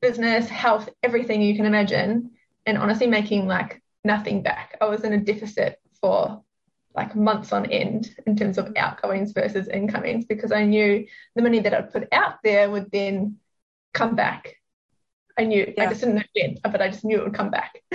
[0.01, 2.31] business, health, everything you can imagine.
[2.65, 4.77] And honestly making like nothing back.
[4.81, 6.43] I was in a deficit for
[6.95, 11.61] like months on end in terms of outgoings versus incomings because I knew the money
[11.61, 13.37] that I'd put out there would then
[13.93, 14.57] come back.
[15.39, 15.85] I knew yeah.
[15.85, 17.83] I just didn't know when, but I just knew it would come back.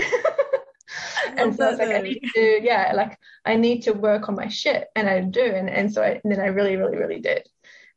[1.37, 4.35] and so I was like, I need to, yeah, like I need to work on
[4.35, 7.19] my shit, and I do, and and so I, and then I really, really, really
[7.19, 7.47] did,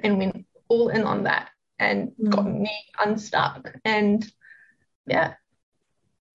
[0.04, 2.30] and went all in on that, and mm.
[2.30, 2.70] got me
[3.04, 4.24] unstuck, and
[5.06, 5.34] yeah.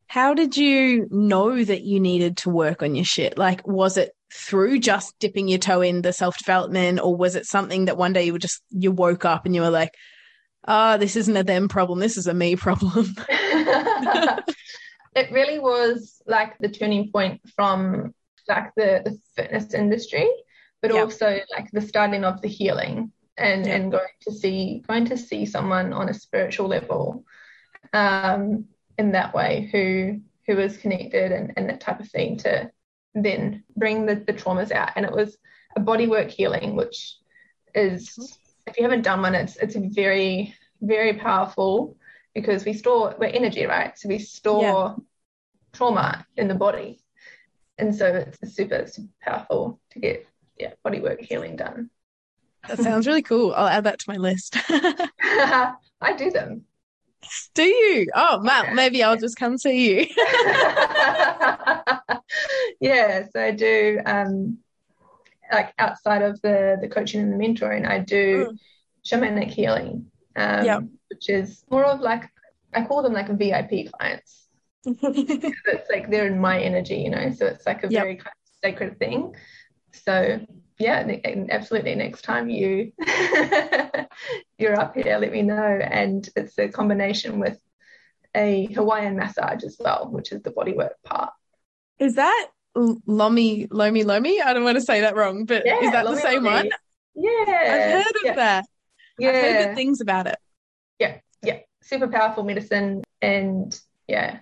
[0.08, 3.38] How did you know that you needed to work on your shit?
[3.38, 7.45] Like, was it through just dipping your toe in the self development, or was it
[7.45, 9.93] something that one day you were just you woke up and you were like,
[10.67, 13.15] ah, oh, this isn't a them problem, this is a me problem.
[15.15, 18.13] it really was like the turning point from
[18.47, 20.27] like the, the fitness industry,
[20.82, 21.03] but yep.
[21.03, 23.80] also like the starting of the healing and yep.
[23.80, 27.23] and going to see going to see someone on a spiritual level
[27.93, 28.65] um,
[28.97, 32.71] in that way who who is connected and, and that type of thing to
[33.13, 34.91] then bring the, the traumas out.
[34.95, 35.38] And it was
[35.75, 37.17] a bodywork healing, which
[37.75, 41.97] is if you haven't done one, it's it's very very powerful
[42.34, 43.97] because we store we're energy, right?
[43.97, 44.95] So we store yeah.
[45.73, 47.02] trauma in the body,
[47.78, 51.89] and so it's super super powerful to get yeah body work healing done.
[52.67, 53.54] That sounds really cool.
[53.56, 54.58] I'll add that to my list.
[54.69, 56.65] I do them.
[57.54, 58.08] Do you?
[58.15, 60.08] Oh, Matt, maybe I'll just come see you.
[62.80, 64.00] yes, I do.
[64.06, 64.60] Um,
[65.52, 68.58] like outside of the the coaching and the mentoring, I do mm.
[69.04, 70.80] shamanic healing, um, yeah.
[71.10, 72.30] which is more of like
[72.74, 74.48] I call them like VIP clients.
[74.86, 77.32] it's like they're in my energy, you know.
[77.32, 78.04] So it's like a yep.
[78.04, 79.36] very kind of sacred thing.
[79.91, 80.39] So
[80.80, 81.06] yeah,
[81.50, 81.94] absolutely.
[81.96, 82.94] Next time you
[84.58, 85.56] you're up here, let me know.
[85.56, 87.60] And it's a combination with
[88.34, 91.34] a Hawaiian massage as well, which is the bodywork part.
[92.00, 94.42] Is that Lomi Lomi Lomi?
[94.42, 96.56] I don't want to say that wrong, but yeah, is that Lomi, the same Lomi.
[96.56, 96.70] one?
[97.15, 98.36] Yeah, I've heard of yeah.
[98.36, 98.65] that.
[99.18, 100.38] Yeah, I've heard good things about it.
[100.98, 104.39] Yeah, yeah, super powerful medicine, and yeah.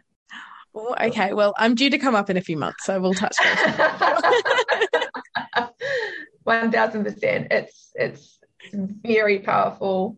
[0.75, 1.33] Oh, okay.
[1.33, 5.03] Well, I'm due to come up in a few months, so we'll touch base.
[6.47, 7.47] One thousand percent.
[7.51, 8.39] It's it's
[8.73, 10.15] very powerful,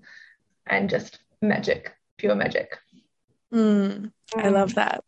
[0.67, 2.77] and just magic, pure magic.
[3.51, 5.03] Mm, I love that.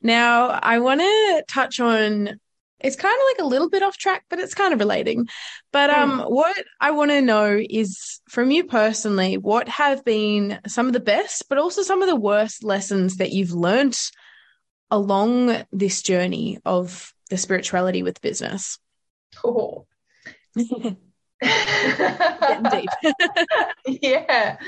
[0.00, 2.40] Now, I want to touch on
[2.80, 5.28] it's kind of like a little bit off track, but it's kind of relating.
[5.74, 6.30] But um, mm.
[6.30, 11.00] what I want to know is from you personally, what have been some of the
[11.00, 13.98] best, but also some of the worst lessons that you've learned
[14.90, 18.78] along this journey of the spirituality with business?
[19.36, 19.86] Cool.
[23.84, 24.58] Yeah.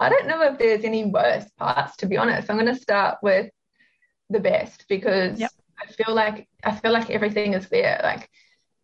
[0.00, 2.50] I don't know if there's any worse parts, to be honest.
[2.50, 3.50] I'm going to start with
[4.28, 5.50] the best because yep.
[5.80, 8.00] I feel like I feel like everything is there.
[8.02, 8.28] Like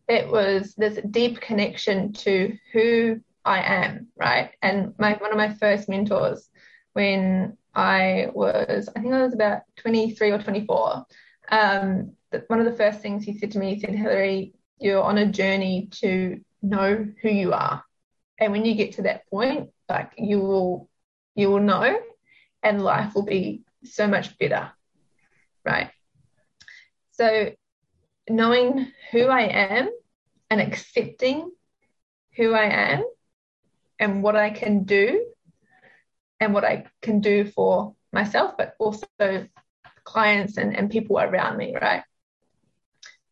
[0.07, 4.51] it was this deep connection to who I am, right?
[4.61, 6.49] And my one of my first mentors
[6.93, 11.05] when I was, I think I was about 23 or 24.
[11.49, 12.13] Um,
[12.47, 14.53] one of the first things he said to me, he said, Hillary,
[14.83, 17.83] you're on a journey to know who you are.
[18.37, 20.89] And when you get to that point, like you will,
[21.35, 21.97] you will know,
[22.61, 24.71] and life will be so much better,
[25.63, 25.89] right?
[27.11, 27.53] So
[28.29, 29.89] knowing who I am
[30.49, 31.49] and accepting
[32.35, 33.03] who I am
[33.99, 35.25] and what I can do
[36.41, 39.07] and what I can do for myself, but also
[40.03, 42.03] clients and, and people around me, right?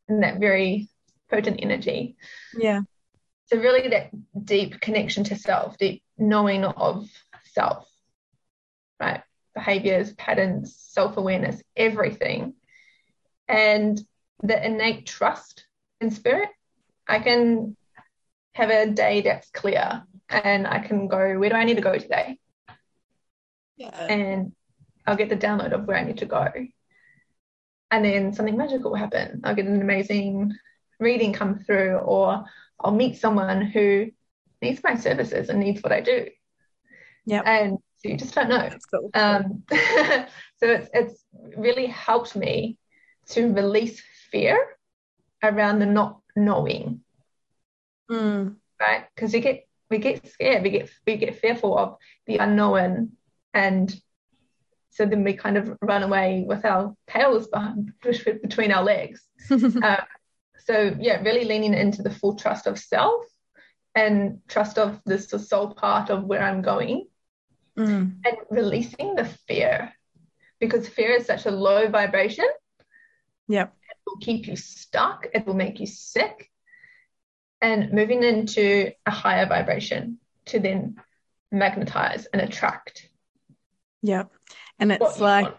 [0.08, 0.88] And that very
[1.32, 2.18] potent energy.
[2.58, 2.82] Yeah.
[3.46, 4.12] So, really, that
[4.46, 7.10] deep connection to self, deep knowing of
[7.54, 7.88] self,
[9.00, 9.24] right?
[9.56, 12.54] Behaviors, patterns, self awareness, everything
[13.52, 14.02] and
[14.42, 15.66] the innate trust
[16.00, 16.50] in spirit.
[17.08, 17.76] I can
[18.54, 21.98] have a day that's clear and I can go, where do I need to go
[21.98, 22.40] today?
[23.76, 24.06] Yeah.
[24.08, 24.54] And
[25.06, 26.48] I'll get the download of where I need to go.
[27.92, 29.42] And then something magical will happen.
[29.44, 30.54] I'll get an amazing
[31.02, 32.46] reading come through, or
[32.80, 34.12] I'll meet someone who
[34.62, 36.28] needs my services and needs what I do.
[37.26, 37.42] Yeah.
[37.46, 38.70] And So you just don't know.
[38.94, 39.10] Cool.
[39.14, 41.26] Um, so it's it's
[41.58, 42.78] really helped me
[43.32, 44.58] to release fear
[45.44, 47.02] around the not knowing,
[48.10, 48.56] Mm.
[48.80, 49.06] right?
[49.16, 53.12] Because we get we get scared, we get we get fearful of the unknown,
[53.54, 53.94] and
[54.90, 59.22] so then we kind of run away with our tails behind, between our legs.
[59.50, 59.98] Uh,
[60.66, 63.26] so yeah, really leaning into the full trust of self
[63.96, 67.08] and trust of this the soul part of where I'm going
[67.78, 68.18] Mm.
[68.26, 69.94] and releasing the fear
[70.60, 72.46] because fear is such a low vibration.
[73.48, 73.74] Yep.
[73.90, 75.28] It will keep you stuck.
[75.34, 76.52] It will make you sick.
[77.62, 80.98] And moving into a higher vibration to then
[81.52, 83.10] magnetize and attract.
[84.02, 84.32] Yep.
[84.80, 85.56] And it's like want.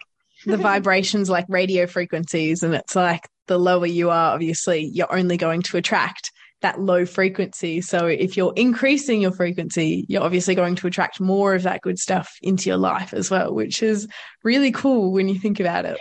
[0.47, 5.37] The vibrations like radio frequencies and it's like the lower you are obviously you're only
[5.37, 10.77] going to attract that low frequency so if you're increasing your frequency you're obviously going
[10.77, 14.07] to attract more of that good stuff into your life as well which is
[14.45, 15.99] really cool when you think about it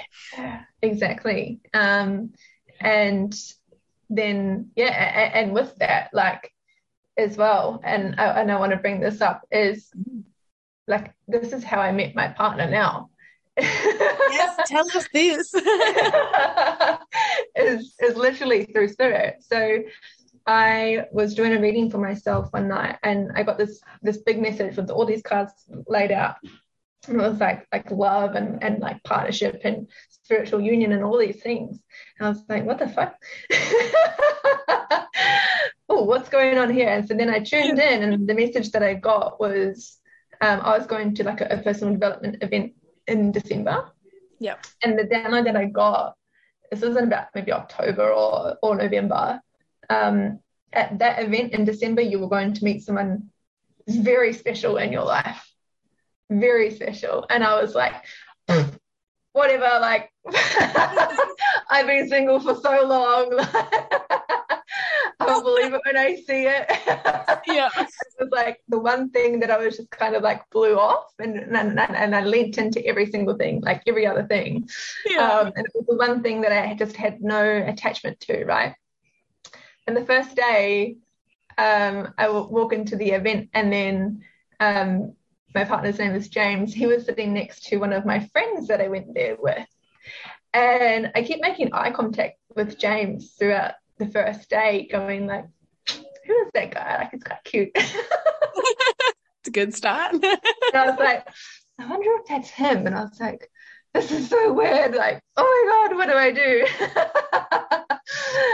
[0.81, 1.59] exactly.
[1.73, 2.33] Um,
[2.79, 3.35] and
[4.09, 6.51] then yeah, and, and with that, like
[7.17, 9.91] as well, and I, and I want to bring this up is
[10.87, 13.09] like this is how I met my partner now.
[13.57, 15.53] Yes tell us this
[17.55, 19.37] is is literally through spirit.
[19.41, 19.79] So
[20.45, 24.41] I was doing a reading for myself one night and I got this this big
[24.41, 25.53] message with all these cards
[25.87, 26.35] laid out.
[27.07, 31.17] And it was like like love and, and like partnership and spiritual union and all
[31.17, 31.79] these things.
[32.17, 33.15] And I was like, what the fuck?
[35.89, 36.89] oh, what's going on here?
[36.89, 39.97] And so then I tuned in and the message that I got was
[40.41, 42.73] um, I was going to like a, a personal development event
[43.07, 43.91] in December.
[44.39, 44.65] Yep.
[44.83, 46.15] And the download that I got,
[46.71, 49.41] this was in about maybe October or, or November.
[49.89, 50.39] Um,
[50.73, 53.29] at that event in December, you were going to meet someone
[53.87, 55.45] very special in your life.
[56.29, 57.25] Very special.
[57.29, 57.93] And I was like,
[59.33, 60.11] whatever, like,
[61.69, 63.45] I've been single for so long.
[65.21, 66.65] I don't believe it when I see it.
[67.47, 67.87] yeah it
[68.19, 71.37] was like the one thing that I was just kind of like blew off and
[71.55, 74.67] and, and I leant into every single thing, like every other thing.
[75.05, 78.45] yeah Um, and it was the one thing that I just had no attachment to,
[78.45, 78.75] right?
[79.87, 80.97] And the first day,
[81.57, 84.23] um, I would walk into the event, and then
[84.59, 85.13] um,
[85.53, 86.73] my partner's name is James.
[86.73, 89.67] He was sitting next to one of my friends that I went there with.
[90.53, 95.45] And I keep making eye contact with James throughout the first day, going like,
[95.87, 96.97] who is that guy?
[96.97, 97.71] Like, it's quite cute.
[97.75, 100.23] it's a good start And
[100.73, 101.27] I was like,
[101.79, 102.87] I wonder if that's him.
[102.87, 103.49] And I was like,
[103.93, 104.95] this is so weird.
[104.95, 106.65] Like, oh my God, what do I do?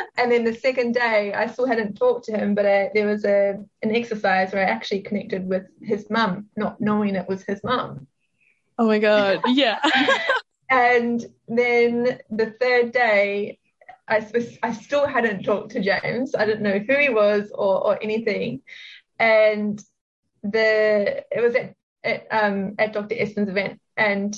[0.18, 3.24] and then the second day, I still hadn't talked to him, but I, there was
[3.24, 7.64] a an exercise where I actually connected with his mum, not knowing it was his
[7.64, 8.08] mum.
[8.80, 9.80] oh my god yeah
[10.70, 13.60] And then the third day,
[14.08, 14.26] I,
[14.64, 16.34] I still hadn't talked to James.
[16.36, 18.62] I didn't know who he was or, or anything.
[19.20, 19.82] And
[20.44, 23.16] the it was at, at, um, at Dr.
[23.16, 23.82] Espen's event.
[23.96, 24.36] And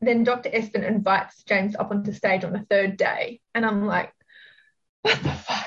[0.00, 0.50] then Dr.
[0.50, 3.40] Espen invites James up onto stage on the third day.
[3.54, 4.12] And I'm like,
[5.02, 5.66] what the fuck?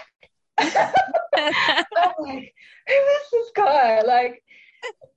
[1.36, 2.54] I'm like,
[2.88, 4.02] who is this guy?
[4.02, 4.44] Like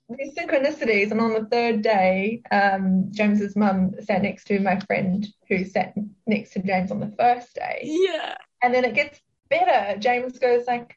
[0.09, 1.11] these synchronicities.
[1.11, 5.95] And on the third day, um, James's mum sat next to my friend who sat
[6.27, 7.81] next to James on the first day.
[7.83, 9.99] yeah And then it gets better.
[9.99, 10.97] James goes like,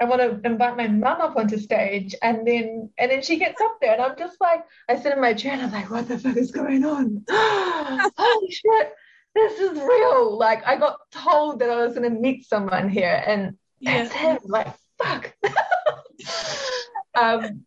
[0.00, 3.60] I want to invite my mum up onto stage, and then and then she gets
[3.60, 6.08] up there, and I'm just like, I sit in my chair, and I'm like, what
[6.08, 7.24] the fuck is going on?
[7.30, 8.92] Holy shit,
[9.34, 10.36] this is real.
[10.36, 14.38] Like I got told that I was gonna meet someone here, and yeah that's him.
[14.44, 15.32] Like fuck.
[17.14, 17.64] um,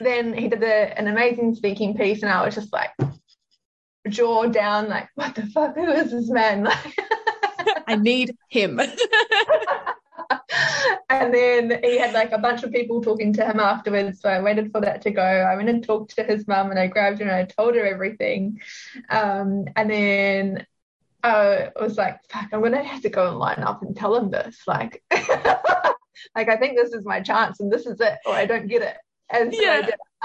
[0.00, 2.90] then he did an amazing speaking piece, and I was just like
[4.08, 5.76] jaw down, like what the fuck?
[5.76, 6.64] Who is this man?
[6.64, 6.96] Like.
[7.86, 8.80] i need him
[11.10, 14.20] and then he had like a bunch of people talking to him afterwards.
[14.20, 15.22] So I waited for that to go.
[15.22, 17.86] I went and talked to his mum and I grabbed her and I told her
[17.86, 18.60] everything.
[19.10, 20.66] Um, and then
[21.22, 24.30] I was like, fuck, I'm gonna have to go and line up and tell him
[24.30, 24.62] this.
[24.66, 28.66] Like, like I think this is my chance and this is it, or I don't
[28.66, 28.96] get it.
[29.30, 29.86] And so I Yeah.
[29.86, 29.94] did.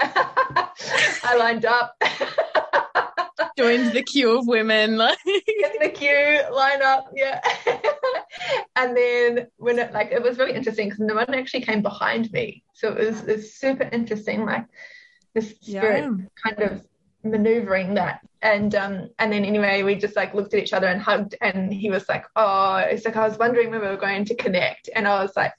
[1.24, 1.94] I lined up.
[3.56, 7.40] joined the queue of women like in the queue, line up, yeah.
[8.76, 12.30] and then when it like it was really interesting because no one actually came behind
[12.32, 14.64] me, so it was, it was super interesting, like
[15.34, 16.16] this spirit Yeah.
[16.44, 16.86] kind of
[17.24, 18.20] maneuvering that.
[18.42, 21.72] And um and then anyway, we just like looked at each other and hugged, and
[21.72, 24.88] he was like, "Oh, it's like I was wondering when we were going to connect,"
[24.94, 25.52] and I was like.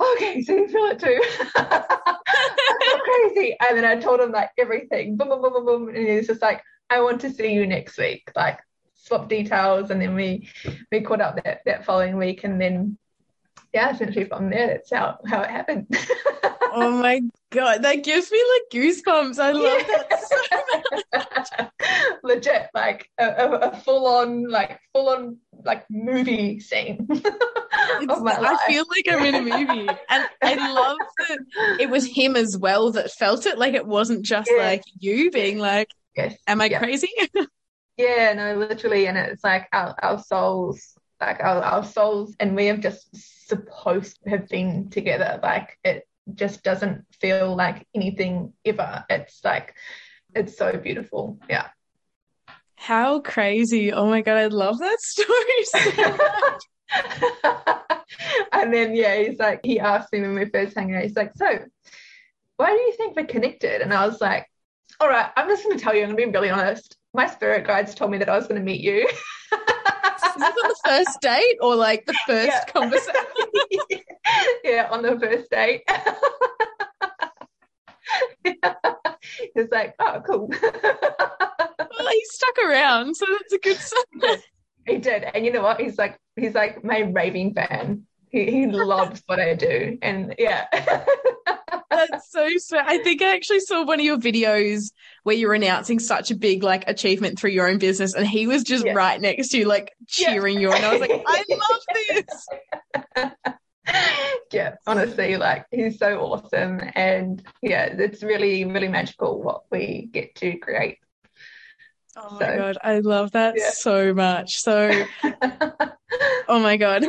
[0.00, 1.20] Okay, so you feel it too.
[3.02, 3.56] crazy.
[3.60, 5.88] And then I told him like everything, boom, boom, boom, boom, boom.
[5.88, 8.30] And he's just like, I want to see you next week.
[8.34, 8.58] Like
[8.94, 9.90] swap details.
[9.90, 10.48] And then we
[10.90, 12.44] we caught up that, that following week.
[12.44, 12.98] And then
[13.72, 15.86] yeah, essentially from there, that's how, how it happened.
[16.74, 17.20] oh my
[17.50, 19.38] god, that gives me like goosebumps.
[19.38, 21.18] I love that so
[21.60, 21.70] much.
[22.22, 27.06] Legit, like a, a, a full on, like full on, like movie scene.
[27.72, 31.38] I feel like I'm in a movie, and I love that
[31.80, 33.58] it was him as well that felt it.
[33.58, 34.62] Like it wasn't just yeah.
[34.62, 36.36] like you being like, yes.
[36.46, 36.78] "Am I yeah.
[36.78, 37.10] crazy?"
[37.96, 42.66] yeah, no, literally, and it's like our our souls, like our our souls, and we
[42.66, 43.08] have just
[43.48, 45.38] supposed to have been together.
[45.42, 49.04] Like it just doesn't feel like anything ever.
[49.08, 49.74] It's like
[50.34, 51.38] it's so beautiful.
[51.48, 51.68] Yeah.
[52.76, 53.92] How crazy.
[53.92, 55.78] Oh my god, I love that story so
[58.52, 61.32] and then yeah, he's like he asked me when we first hang out, he's like,
[61.36, 61.46] So
[62.56, 63.80] why do you think we're connected?
[63.80, 64.46] And I was like,
[65.00, 66.96] All right, I'm just gonna tell you, I'm gonna be really honest.
[67.14, 69.08] My spirit guides told me that I was gonna meet you.
[70.24, 72.64] Is this on the first date or like the first yeah.
[72.66, 73.14] conversation?
[74.64, 75.82] yeah, on the first date.
[79.54, 80.48] It's like, oh, cool.
[80.48, 84.38] well, he stuck around, so that's a good sign.
[84.86, 85.80] He did, and you know what?
[85.80, 88.06] He's like, he's like my raving fan.
[88.30, 90.66] He, he loves what I do, and yeah.
[91.92, 92.82] That's so sweet.
[92.84, 94.92] I think I actually saw one of your videos
[95.24, 98.62] where you're announcing such a big like achievement through your own business, and he was
[98.62, 98.92] just yeah.
[98.92, 100.60] right next to you, like cheering yeah.
[100.60, 101.44] you, and I was like, I
[103.14, 103.44] love this.
[104.52, 110.34] yeah, honestly, like he's so awesome, and yeah, it's really, really magical what we get
[110.36, 110.98] to create.
[112.16, 113.70] Oh so, my god, I love that yeah.
[113.70, 114.60] so much.
[114.60, 115.04] So,
[116.48, 117.04] oh my god.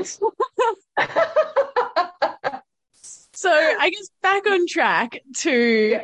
[3.34, 6.00] So, I guess back on track to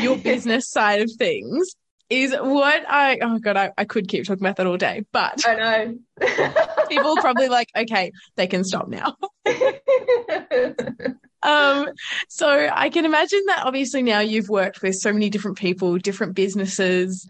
[0.00, 1.74] your business side of things
[2.10, 5.42] is what I oh god I, I could keep talking about that all day but
[5.46, 5.98] I know.
[6.88, 9.16] people probably like okay they can stop now.
[11.42, 11.90] Um
[12.30, 16.34] so I can imagine that obviously now you've worked with so many different people different
[16.34, 17.28] businesses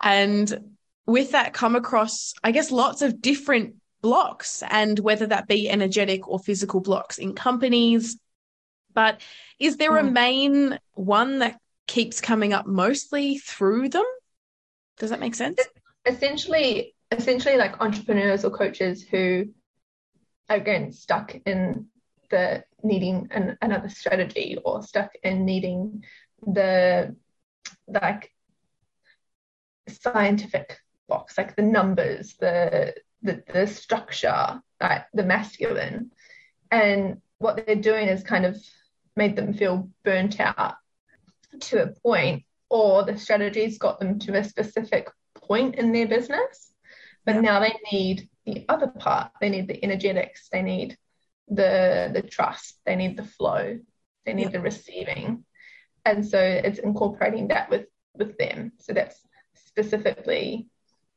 [0.00, 5.68] and with that come across I guess lots of different blocks and whether that be
[5.68, 8.16] energetic or physical blocks in companies
[8.96, 9.20] but
[9.60, 10.00] is there mm.
[10.00, 10.12] a hmm.
[10.12, 14.04] main one that keeps coming up mostly through them.
[14.98, 15.60] Does that make sense?
[16.04, 19.46] Essentially, essentially like entrepreneurs or coaches who
[20.48, 21.86] again stuck in
[22.30, 26.04] the needing an, another strategy or stuck in needing
[26.46, 27.14] the
[27.88, 28.32] like
[29.88, 30.78] scientific
[31.08, 36.10] box, like the numbers, the the, the structure, like the masculine.
[36.70, 38.56] And what they're doing is kind of
[39.16, 40.74] made them feel burnt out
[41.60, 46.72] to a point or the strategies got them to a specific point in their business.
[47.24, 47.40] But yeah.
[47.40, 49.32] now they need the other part.
[49.40, 50.48] They need the energetics.
[50.50, 50.96] They need
[51.48, 52.78] the the trust.
[52.84, 53.78] They need the flow.
[54.24, 54.50] They need yeah.
[54.50, 55.44] the receiving.
[56.04, 58.72] And so it's incorporating that with with them.
[58.78, 59.20] So that's
[59.54, 60.68] specifically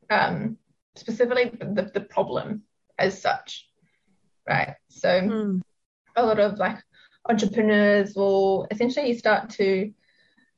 [0.09, 0.57] um
[0.95, 2.63] specifically the, the problem
[2.97, 3.69] as such
[4.49, 4.75] right?
[4.89, 5.61] So mm.
[6.15, 6.79] a lot of like
[7.29, 9.93] entrepreneurs will essentially start to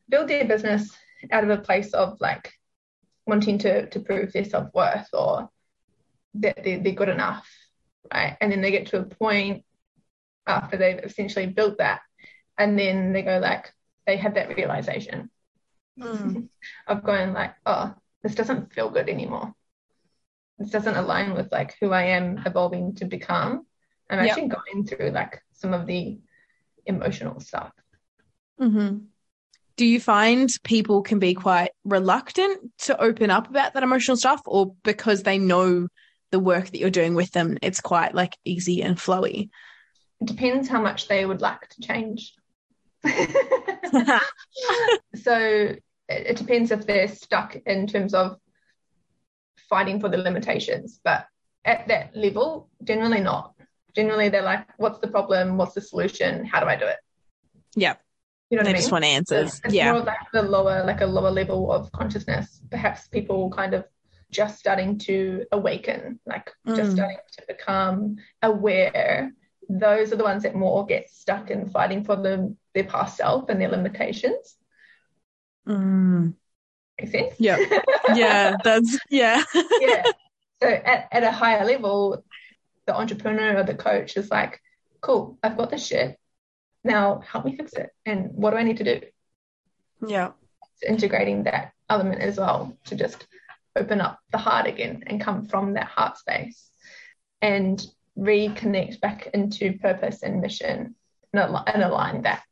[0.09, 0.89] build their business
[1.31, 2.53] out of a place of like
[3.27, 5.49] wanting to to prove their self worth or
[6.35, 7.47] that they're, they're good enough,
[8.13, 8.37] right?
[8.39, 9.63] And then they get to a point
[10.47, 12.01] after they've essentially built that,
[12.57, 13.71] and then they go like
[14.07, 15.29] they have that realization
[15.99, 16.47] mm.
[16.87, 17.93] of going like, oh,
[18.23, 19.53] this doesn't feel good anymore.
[20.57, 23.65] This doesn't align with like who I am evolving to become.
[24.09, 24.57] I'm actually yep.
[24.57, 26.19] going through like some of the
[26.85, 27.71] emotional stuff.
[28.59, 29.05] Mm-hmm.
[29.77, 34.41] Do you find people can be quite reluctant to open up about that emotional stuff
[34.45, 35.87] or because they know
[36.31, 39.49] the work that you're doing with them it's quite like easy and flowy?
[40.19, 42.33] It depends how much they would like to change.
[45.15, 45.75] So
[46.07, 48.37] it depends if they're stuck in terms of
[49.69, 51.25] fighting for the limitations but
[51.63, 53.53] at that level generally not
[53.95, 56.97] generally they're like what's the problem what's the solution how do i do it
[57.75, 57.95] yeah
[58.51, 58.91] you know they just mean?
[58.91, 59.61] want answers.
[59.63, 59.93] It's yeah.
[59.93, 62.61] more like the lower, like a lower level of consciousness.
[62.69, 63.85] Perhaps people kind of
[64.29, 66.75] just starting to awaken, like mm.
[66.75, 69.31] just starting to become aware.
[69.69, 73.47] Those are the ones that more get stuck in fighting for the, their past self
[73.47, 74.57] and their limitations.
[75.65, 76.33] Mm.
[76.99, 77.35] Make sense?
[77.39, 77.57] Yeah.
[78.13, 78.57] Yeah.
[78.63, 79.43] That's, yeah.
[79.79, 80.03] yeah.
[80.61, 82.23] So at, at a higher level,
[82.87, 84.59] the entrepreneur or the coach is like,
[85.01, 86.17] cool, I've got this shit
[86.83, 89.01] now help me fix it and what do i need to do
[90.07, 90.31] Yeah.
[90.73, 93.27] It's integrating that element as well to just
[93.75, 96.69] open up the heart again and come from that heart space
[97.41, 97.83] and
[98.17, 100.95] reconnect back into purpose and mission
[101.33, 102.43] and, and align that.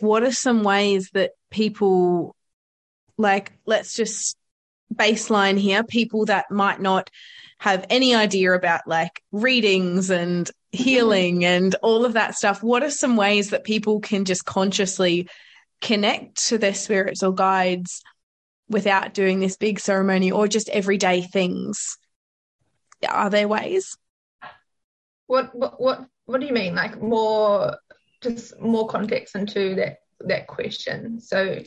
[0.00, 2.34] What are some ways that people,
[3.16, 4.36] like, let's just
[4.96, 7.10] baseline here, people that might not
[7.58, 10.82] have any idea about like readings and mm-hmm.
[10.82, 15.28] healing and all of that stuff, what are some ways that people can just consciously
[15.80, 18.02] connect to their spirits or guides
[18.68, 21.98] without doing this big ceremony or just everyday things?
[23.08, 23.96] Are there ways?
[25.26, 26.74] What what what what do you mean?
[26.74, 27.76] Like more
[28.22, 31.20] just more context into that that question.
[31.20, 31.60] So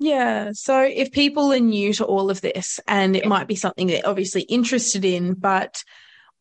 [0.00, 0.50] yeah.
[0.54, 4.00] So if people are new to all of this and it might be something they're
[4.04, 5.84] obviously interested in, but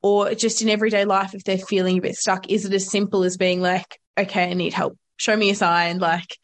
[0.02, 3.24] or just in everyday life if they're feeling a bit stuck, is it as simple
[3.24, 4.98] as being like, okay, I need help.
[5.18, 6.38] Show me a sign, like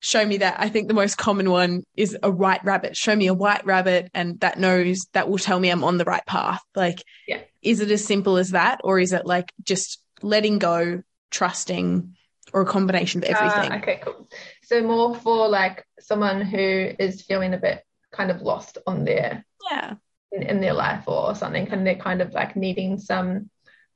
[0.00, 0.56] show me that.
[0.58, 2.96] I think the most common one is a white rabbit.
[2.96, 6.06] Show me a white rabbit and that knows that will tell me I'm on the
[6.06, 6.62] right path.
[6.74, 7.42] Like, yeah.
[7.60, 8.80] is it as simple as that?
[8.82, 12.16] Or is it like just letting go, trusting,
[12.52, 13.72] or a combination of everything?
[13.72, 14.28] Uh, okay, cool.
[14.62, 19.44] So more for like someone who is feeling a bit kind of lost on their
[19.70, 19.94] yeah
[20.32, 23.50] in, in their life or something, and they're kind of like needing some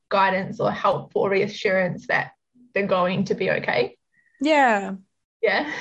[0.09, 2.31] guidance or help or reassurance that
[2.73, 3.97] they're going to be okay.
[4.39, 4.95] Yeah.
[5.41, 5.71] Yeah.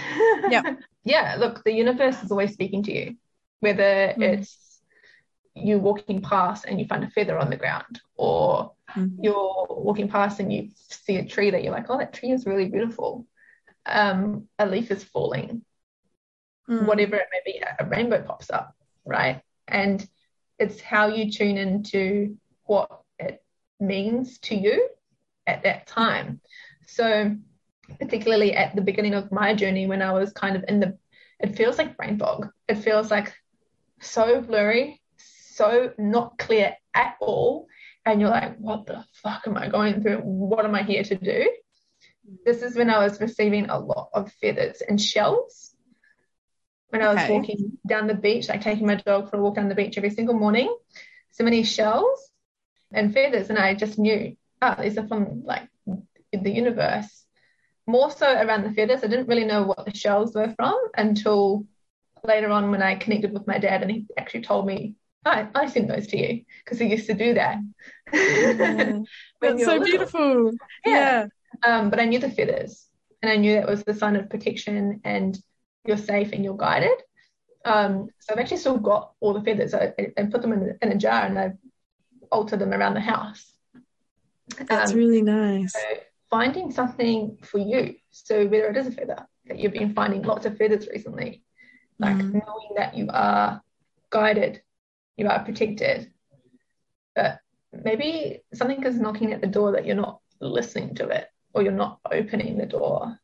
[0.49, 0.77] Yeah.
[1.05, 1.37] yeah.
[1.39, 3.17] Look, the universe is always speaking to you,
[3.61, 4.23] whether mm.
[4.23, 4.81] it's
[5.55, 9.17] you walking past and you find a feather on the ground, or mm.
[9.21, 12.47] you're walking past and you see a tree that you're like, oh, that tree is
[12.47, 13.27] really beautiful.
[13.85, 15.63] Um, a leaf is falling,
[16.69, 16.87] mm.
[16.87, 18.75] whatever it may be, a rainbow pops up,
[19.05, 19.43] right?
[19.69, 20.07] And
[20.59, 23.45] it's how you tune into what it
[23.79, 24.89] means to you
[25.47, 26.41] at that time.
[26.87, 27.37] So,
[28.01, 30.99] particularly at the beginning of my journey, when I was kind of in the,
[31.39, 32.49] it feels like brain fog.
[32.69, 33.33] It feels like
[34.01, 37.67] so blurry, so not clear at all.
[38.07, 40.19] And you're like, what the fuck am I going through?
[40.19, 41.51] What am I here to do?
[42.31, 42.37] Mm.
[42.45, 45.75] This is when I was receiving a lot of feathers and shells.
[46.91, 47.33] When I was okay.
[47.33, 50.11] walking down the beach, like taking my dog for a walk down the beach every
[50.11, 50.75] single morning,
[51.33, 52.31] so many shells
[52.93, 53.51] and feathers.
[53.51, 55.69] And I just knew, oh, these are from like
[56.33, 57.25] the universe.
[57.89, 59.03] More so around the feathers.
[59.03, 61.67] I didn't really know what the shells were from until
[62.23, 64.95] later on when I connected with my dad and he actually told me
[65.27, 67.59] I, I sent those to you because he used to do that.
[68.13, 69.05] Mm.
[69.41, 69.85] That's so little.
[69.85, 70.53] beautiful.
[70.85, 71.27] Yeah.
[71.65, 71.79] yeah.
[71.79, 72.87] Um, but I knew the feathers
[73.23, 75.39] and I knew that was the sign of protection and
[75.85, 76.99] you're safe and you're guided.
[77.65, 80.93] Um, so I've actually still got all the feathers I, and put them in, in,
[80.93, 81.57] a jar and I've
[82.31, 83.53] altered them around the house.
[84.69, 85.73] That's um, really nice.
[85.73, 85.81] So
[86.31, 87.97] finding something for you.
[88.11, 91.43] So whether it is a feather that you've been finding lots of feathers recently,
[91.99, 92.35] like mm.
[92.35, 93.61] knowing that you are
[94.11, 94.63] guided
[95.17, 96.11] you are protected.
[97.15, 97.41] But
[97.73, 101.73] maybe something is knocking at the door that you're not listening to it or you're
[101.73, 103.19] not opening the door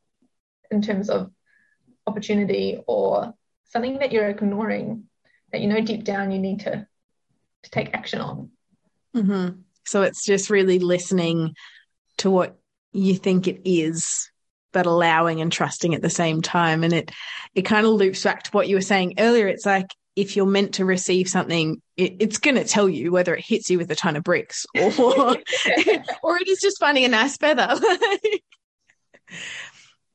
[0.71, 1.31] in terms of
[2.07, 3.35] opportunity or
[3.67, 5.05] something that you're ignoring
[5.53, 6.87] that you know deep down you need to,
[7.63, 8.51] to take action on.
[9.15, 9.61] Mm-hmm.
[9.85, 11.55] So it's just really listening
[12.19, 12.59] to what
[12.93, 14.31] you think it is
[14.73, 17.11] but allowing and trusting at the same time and it
[17.55, 20.47] it kind of loops back to what you were saying earlier it's like if you're
[20.47, 23.91] meant to receive something, it, it's going to tell you whether it hits you with
[23.91, 24.83] a ton of bricks or
[26.23, 27.69] or it is just finding a nice feather.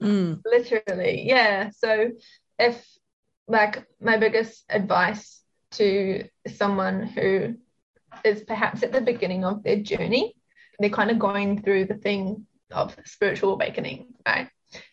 [0.01, 0.41] mm.
[0.45, 1.71] Literally, yeah.
[1.77, 2.11] So
[2.59, 2.85] if
[3.47, 5.41] like my biggest advice
[5.71, 7.55] to someone who
[8.23, 10.35] is perhaps at the beginning of their journey,
[10.79, 14.49] they're kind of going through the thing of spiritual awakening, right?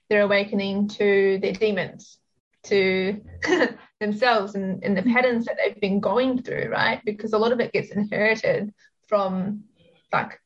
[0.09, 2.19] They're awakening to their demons,
[2.65, 3.21] to
[4.01, 7.01] themselves and, and the patterns that they've been going through, right?
[7.05, 8.73] Because a lot of it gets inherited
[9.09, 9.65] from
[10.13, 10.41] like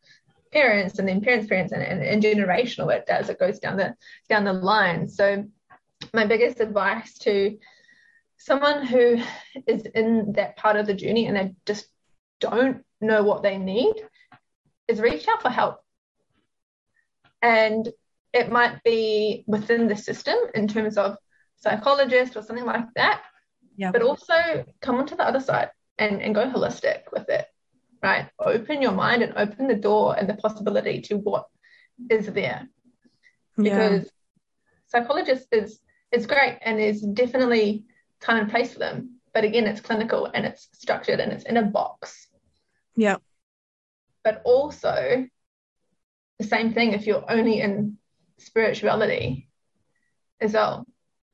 [0.52, 3.94] parents and then parents' parents and, and, and generational it does it goes down the
[4.28, 5.08] down the line.
[5.08, 5.44] So
[6.14, 7.58] my biggest advice to
[8.38, 9.18] someone who
[9.66, 11.86] is in that part of the journey and they just
[12.40, 13.94] don't know what they need
[14.86, 15.80] is reach out for help.
[17.42, 17.88] And
[18.32, 21.16] it might be within the system in terms of
[21.59, 23.22] psychologist or something like that.
[23.76, 23.92] Yeah.
[23.92, 27.46] But also come onto the other side and, and go holistic with it,
[28.02, 28.28] right?
[28.38, 31.46] Open your mind and open the door and the possibility to what
[32.11, 32.68] is there.
[33.56, 34.11] Because yeah.
[34.86, 35.80] psychologist is
[36.11, 37.84] is great and there's definitely
[38.20, 39.16] time and place for them.
[39.34, 42.28] But again, it's clinical and it's structured and it's in a box.
[42.96, 43.16] Yeah.
[44.24, 45.26] But also
[46.38, 47.98] the same thing if you're only in
[48.38, 49.48] spirituality
[50.40, 50.86] as well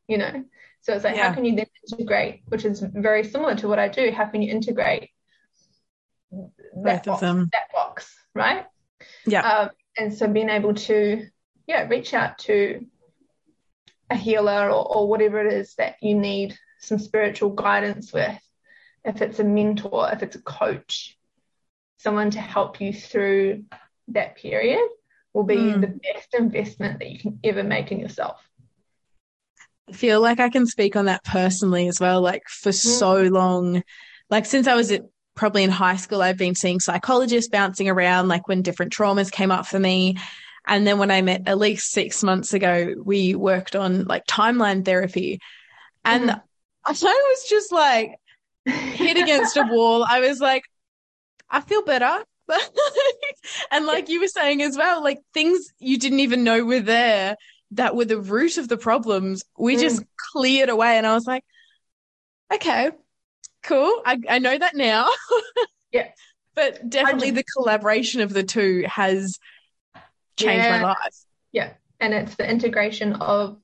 [0.08, 0.44] you know?
[0.80, 1.28] So it's like, Yeah.
[1.28, 4.42] how can you then integrate, which is very similar to what I do, how can
[4.42, 5.10] you integrate
[6.30, 6.50] Both
[6.84, 7.48] that of box, them.
[7.52, 8.66] that box, right?
[9.26, 9.40] Yeah.
[9.48, 11.26] Um, and so being able to,
[11.66, 12.84] yeah, reach out to
[14.10, 18.38] a healer or, or whatever it is that you need some spiritual guidance with,
[19.04, 21.16] if it's a mentor, if it's a coach,
[21.98, 23.64] someone to help you through
[24.08, 24.86] that period
[25.32, 25.80] will be Mm.
[25.80, 28.46] the best investment that you can ever make in yourself.
[29.92, 32.20] Feel like I can speak on that personally as well.
[32.20, 33.82] Like for so long,
[34.30, 35.02] like since I was at,
[35.34, 39.50] probably in high school, I've been seeing psychologists bouncing around, like when different traumas came
[39.50, 40.16] up for me.
[40.66, 44.84] And then when I met at least six months ago, we worked on like timeline
[44.84, 45.40] therapy.
[46.04, 46.42] And Mhm.
[46.86, 48.12] I was just like
[48.66, 50.04] hit against a wall.
[50.04, 50.62] I was like,
[51.50, 52.24] I feel better.
[53.70, 57.36] and like you were saying as well, like things you didn't even know were there
[57.74, 59.80] that were the root of the problems, we Mm.
[59.80, 60.02] just
[60.32, 60.96] cleared away.
[60.98, 61.44] And I was like,
[62.52, 62.90] okay,
[63.62, 64.02] cool.
[64.04, 65.08] I, I know that now.
[65.92, 66.10] Yeah.
[66.56, 69.38] But definitely the collaboration of the two has
[70.36, 70.78] changed Yeah.
[70.78, 71.14] my life.
[71.52, 71.74] Yeah.
[72.00, 73.58] And it's the integration of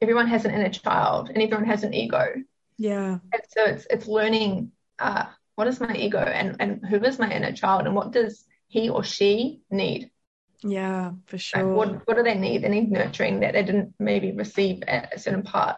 [0.00, 2.34] everyone has an inner child and everyone has an ego.
[2.78, 3.18] Yeah.
[3.32, 5.24] And so it's it's learning uh,
[5.56, 8.88] what is my ego and, and who is my inner child and what does he
[8.88, 10.10] or she need?
[10.64, 11.74] Yeah, for Like, sure.
[11.74, 12.62] what what do they need?
[12.62, 15.76] They need nurturing that they didn't maybe receive at a certain part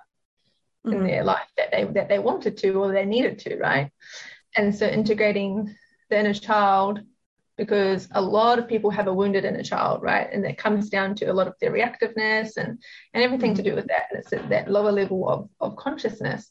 [0.84, 1.06] in Mhm.
[1.06, 3.90] their life that they that they wanted to or they needed to, right?
[4.56, 5.74] And so integrating
[6.10, 7.00] the inner child
[7.56, 10.28] because a lot of people have a wounded inner child, right?
[10.32, 12.82] And that comes down to a lot of their reactiveness and
[13.14, 14.08] and everything to do with that.
[14.10, 16.50] And it's at that lower level of of consciousness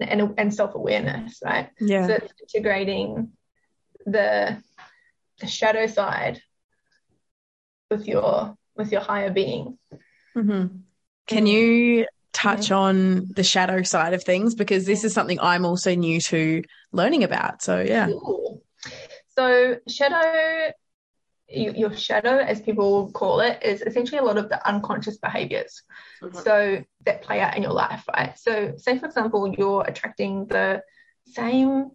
[0.00, 1.70] and and self awareness, right?
[1.80, 2.06] Yeah.
[2.06, 3.32] So it's integrating
[4.06, 4.62] the
[5.40, 6.40] the shadow side
[7.90, 9.78] with your with your higher being.
[10.34, 10.66] hmm
[11.26, 14.54] Can you touch on the shadow side of things?
[14.54, 16.62] Because this is something I'm also new to
[16.92, 17.62] learning about.
[17.62, 18.06] So, yeah.
[18.06, 18.62] Cool.
[19.36, 20.72] So shadow,
[21.48, 25.82] your shadow, as people call it, is essentially a lot of the unconscious behaviors.
[26.32, 28.38] So that play out in your life, right?
[28.38, 30.82] So say for example, you're attracting the
[31.26, 31.90] same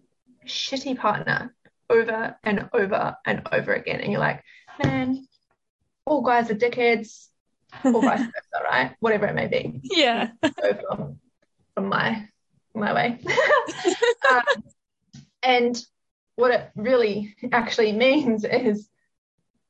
[0.45, 1.55] shitty partner
[1.89, 4.43] over and over and over again, and you're like,
[4.83, 5.27] man,
[6.05, 7.27] all guys are dickheads,
[7.83, 8.95] or vice versa, right?
[8.99, 9.79] Whatever it may be.
[9.83, 10.29] Yeah.
[10.41, 11.19] go from
[11.75, 12.27] from my
[12.75, 13.19] my way.
[14.31, 14.41] um,
[15.41, 15.85] and
[16.35, 18.87] what it really actually means is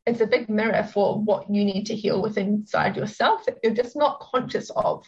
[0.05, 3.73] it's a big mirror for what you need to heal within inside yourself that you're
[3.73, 5.05] just not conscious of.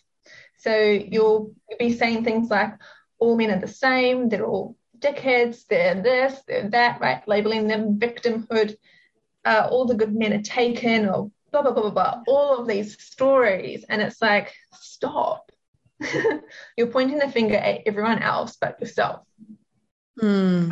[0.57, 2.73] So you'll be saying things like
[3.19, 7.28] all men are the same, they're all dickheads, they're this, they're that, right?
[7.28, 8.76] Labeling them victimhood,
[9.45, 12.23] uh, all the good men are taken, or blah blah blah blah blah.
[12.27, 15.51] All of these stories, and it's like, stop.
[16.77, 19.21] You're pointing the finger at everyone else but yourself.
[20.21, 20.69] Mm.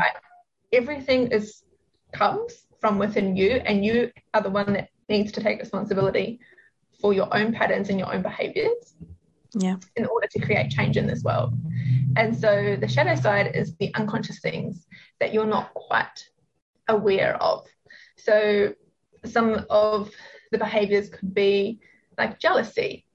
[0.71, 1.63] Everything is
[2.11, 6.39] comes from within you, and you are the one that needs to take responsibility
[7.01, 8.95] for your own patterns and your own behaviors
[9.53, 9.75] Yeah.
[9.95, 11.53] in order to create change in this world.
[12.15, 14.85] And so the shadow side is the unconscious things
[15.19, 16.29] that you're not quite
[16.87, 17.67] aware of.
[18.23, 18.73] So
[19.25, 20.11] some of
[20.51, 21.79] the behaviors could be
[22.17, 23.05] like jealousy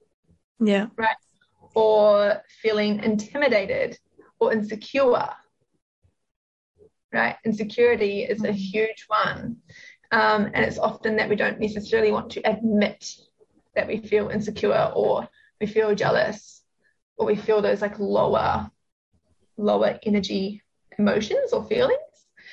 [0.61, 0.89] Yeah.
[0.97, 1.17] Right.
[1.75, 3.99] Or feeling intimidated
[4.41, 5.29] or insecure.
[7.13, 7.37] Right?
[7.45, 8.57] Insecurity is a Mhm.
[8.73, 9.57] huge one.
[10.11, 13.17] Um, and it's often that we don't necessarily want to admit
[13.75, 15.29] that we feel insecure or
[15.61, 16.63] we feel jealous
[17.17, 18.71] or we feel those like lower,
[19.57, 20.63] lower energy
[20.99, 22.08] emotions or feelings.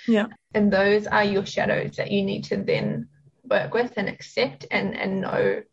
[0.08, 0.28] Yeah.
[0.54, 3.10] And those are your shadows that you need to then
[3.44, 5.64] work with and accept and, and know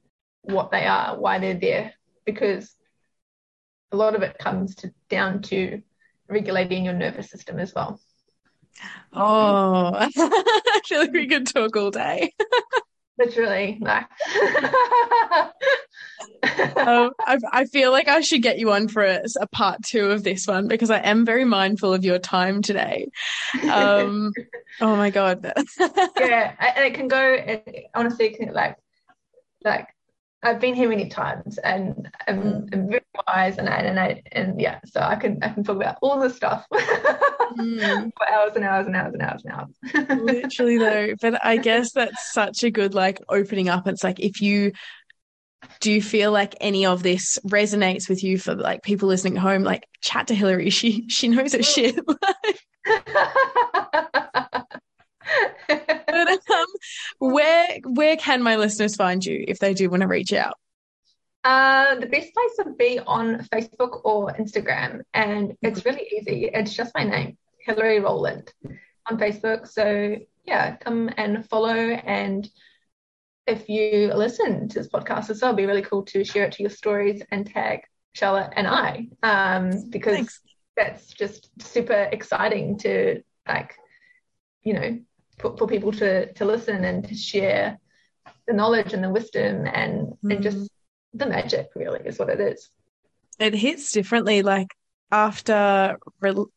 [0.42, 1.92] what they are, why they're there.
[2.24, 2.74] Because
[3.92, 5.82] a lot of it comes to, down to
[6.28, 8.00] regulating your nervous system as well.
[9.12, 12.32] Oh, I feel like we could talk all day.
[13.18, 14.06] Literally, like.
[16.76, 20.06] Um, I, I feel like I should get you on for a, a part two
[20.06, 23.08] of this one because I am very mindful of your time today.
[23.68, 24.32] Um,
[24.80, 25.52] oh my God.
[26.18, 27.34] yeah, and it can go.
[27.34, 28.76] It, honestly, can, like,
[29.64, 29.88] like
[30.42, 32.68] I've been here many times, and I'm, Mm.
[32.74, 35.76] I'm very wise, and I, and I, and yeah, so I can I can talk
[35.76, 38.10] about all the stuff Mm.
[38.16, 40.20] for hours and hours and hours and hours and hours.
[40.22, 43.86] Literally though, but I guess that's such a good like opening up.
[43.86, 44.72] It's like if you
[45.80, 49.42] do you feel like any of this resonates with you for like people listening at
[49.42, 50.70] home, like chat to Hillary.
[50.70, 51.98] She she knows her shit.
[56.06, 56.66] But um,
[57.18, 60.54] where where can my listeners find you if they do want to reach out?
[61.44, 66.50] Uh, the best place would be on Facebook or Instagram, and it's really easy.
[66.52, 68.52] It's just my name, Hillary Rowland,
[69.06, 69.66] on Facebook.
[69.66, 71.74] So yeah, come and follow.
[71.74, 72.48] And
[73.46, 76.52] if you listen to this podcast as well, it'd be really cool to share it
[76.52, 77.80] to your stories and tag
[78.14, 80.40] Charlotte and I, um, because Thanks.
[80.76, 83.74] that's just super exciting to like,
[84.62, 84.98] you know,
[85.38, 87.78] for, for people to to listen and to share
[88.46, 90.34] the knowledge and the wisdom and mm.
[90.34, 90.70] and just
[91.14, 92.70] the magic really is what it is.
[93.38, 94.42] It hits differently.
[94.42, 94.68] Like
[95.10, 95.96] after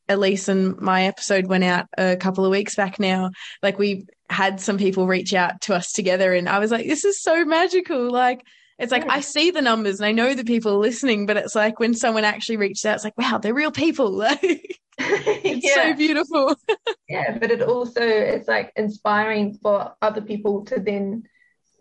[0.08, 3.32] Elise and my episode went out a couple of weeks back now,
[3.64, 7.06] like we had some people reach out to us together and I was like, this
[7.06, 8.12] is so magical.
[8.12, 8.46] Like
[8.78, 11.56] it's like I see the numbers and I know the people are listening, but it's
[11.56, 14.12] like when someone actually reaches out, it's like, wow, they're real people.
[14.26, 15.90] Like it's yeah.
[15.90, 16.56] so beautiful.
[17.10, 21.24] yeah, but it also it's like inspiring for other people to then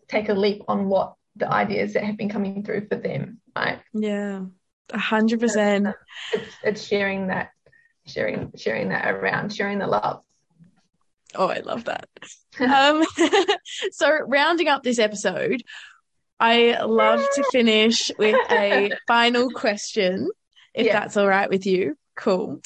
[0.08, 3.40] take a leap on what the ideas that have been coming through for them.
[3.54, 3.78] Right.
[3.92, 4.46] Yeah.
[4.90, 5.94] A hundred percent.
[6.32, 7.50] It's it's sharing that
[8.04, 10.23] sharing sharing that around, sharing the love.
[11.34, 12.08] Oh, I love that.
[12.60, 13.04] um,
[13.92, 15.62] so rounding up this episode,
[16.38, 20.28] I love to finish with a final question,
[20.72, 21.00] if yeah.
[21.00, 21.96] that's all right with you.
[22.16, 22.60] Cool.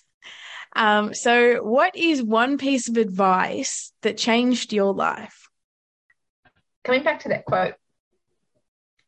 [0.76, 5.48] Um, so, what is one piece of advice that changed your life?
[6.84, 7.74] Coming back to that quote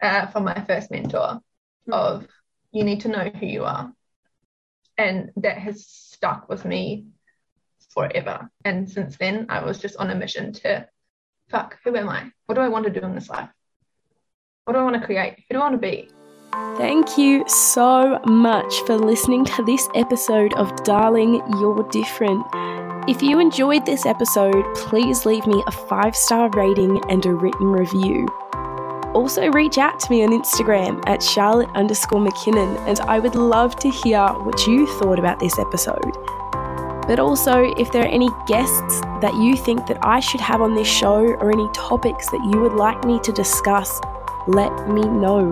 [0.03, 1.41] uh, from my first mentor
[1.89, 1.93] mm.
[1.93, 2.27] of
[2.73, 3.93] you need to know who you are.
[4.97, 7.07] And that has stuck with me
[7.91, 8.51] forever.
[8.65, 10.89] And since then, I was just on a mission to
[11.51, 12.31] fuck, who am I?
[12.47, 13.51] What do I want to do in this life?
[14.65, 15.45] What do I want to create?
[15.49, 16.09] Who do I want to be?
[16.77, 22.45] Thank you so much for listening to this episode of Darling, You're Different.
[23.09, 27.67] If you enjoyed this episode, please leave me a five star rating and a written
[27.67, 28.29] review.
[29.15, 33.75] Also, reach out to me on Instagram at Charlotte underscore McKinnon, and I would love
[33.77, 36.40] to hear what you thought about this episode.
[37.07, 40.75] But also, if there are any guests that you think that I should have on
[40.75, 44.01] this show or any topics that you would like me to discuss,
[44.47, 45.51] let me know.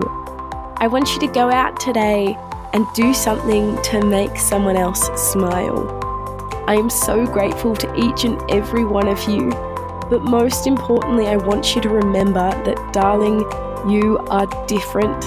[0.77, 2.37] I want you to go out today
[2.73, 5.97] and do something to make someone else smile.
[6.67, 9.49] I am so grateful to each and every one of you,
[10.09, 13.39] but most importantly, I want you to remember that, darling,
[13.91, 15.25] you are different,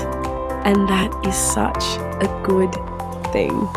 [0.64, 1.82] and that is such
[2.22, 2.72] a good
[3.32, 3.68] thing.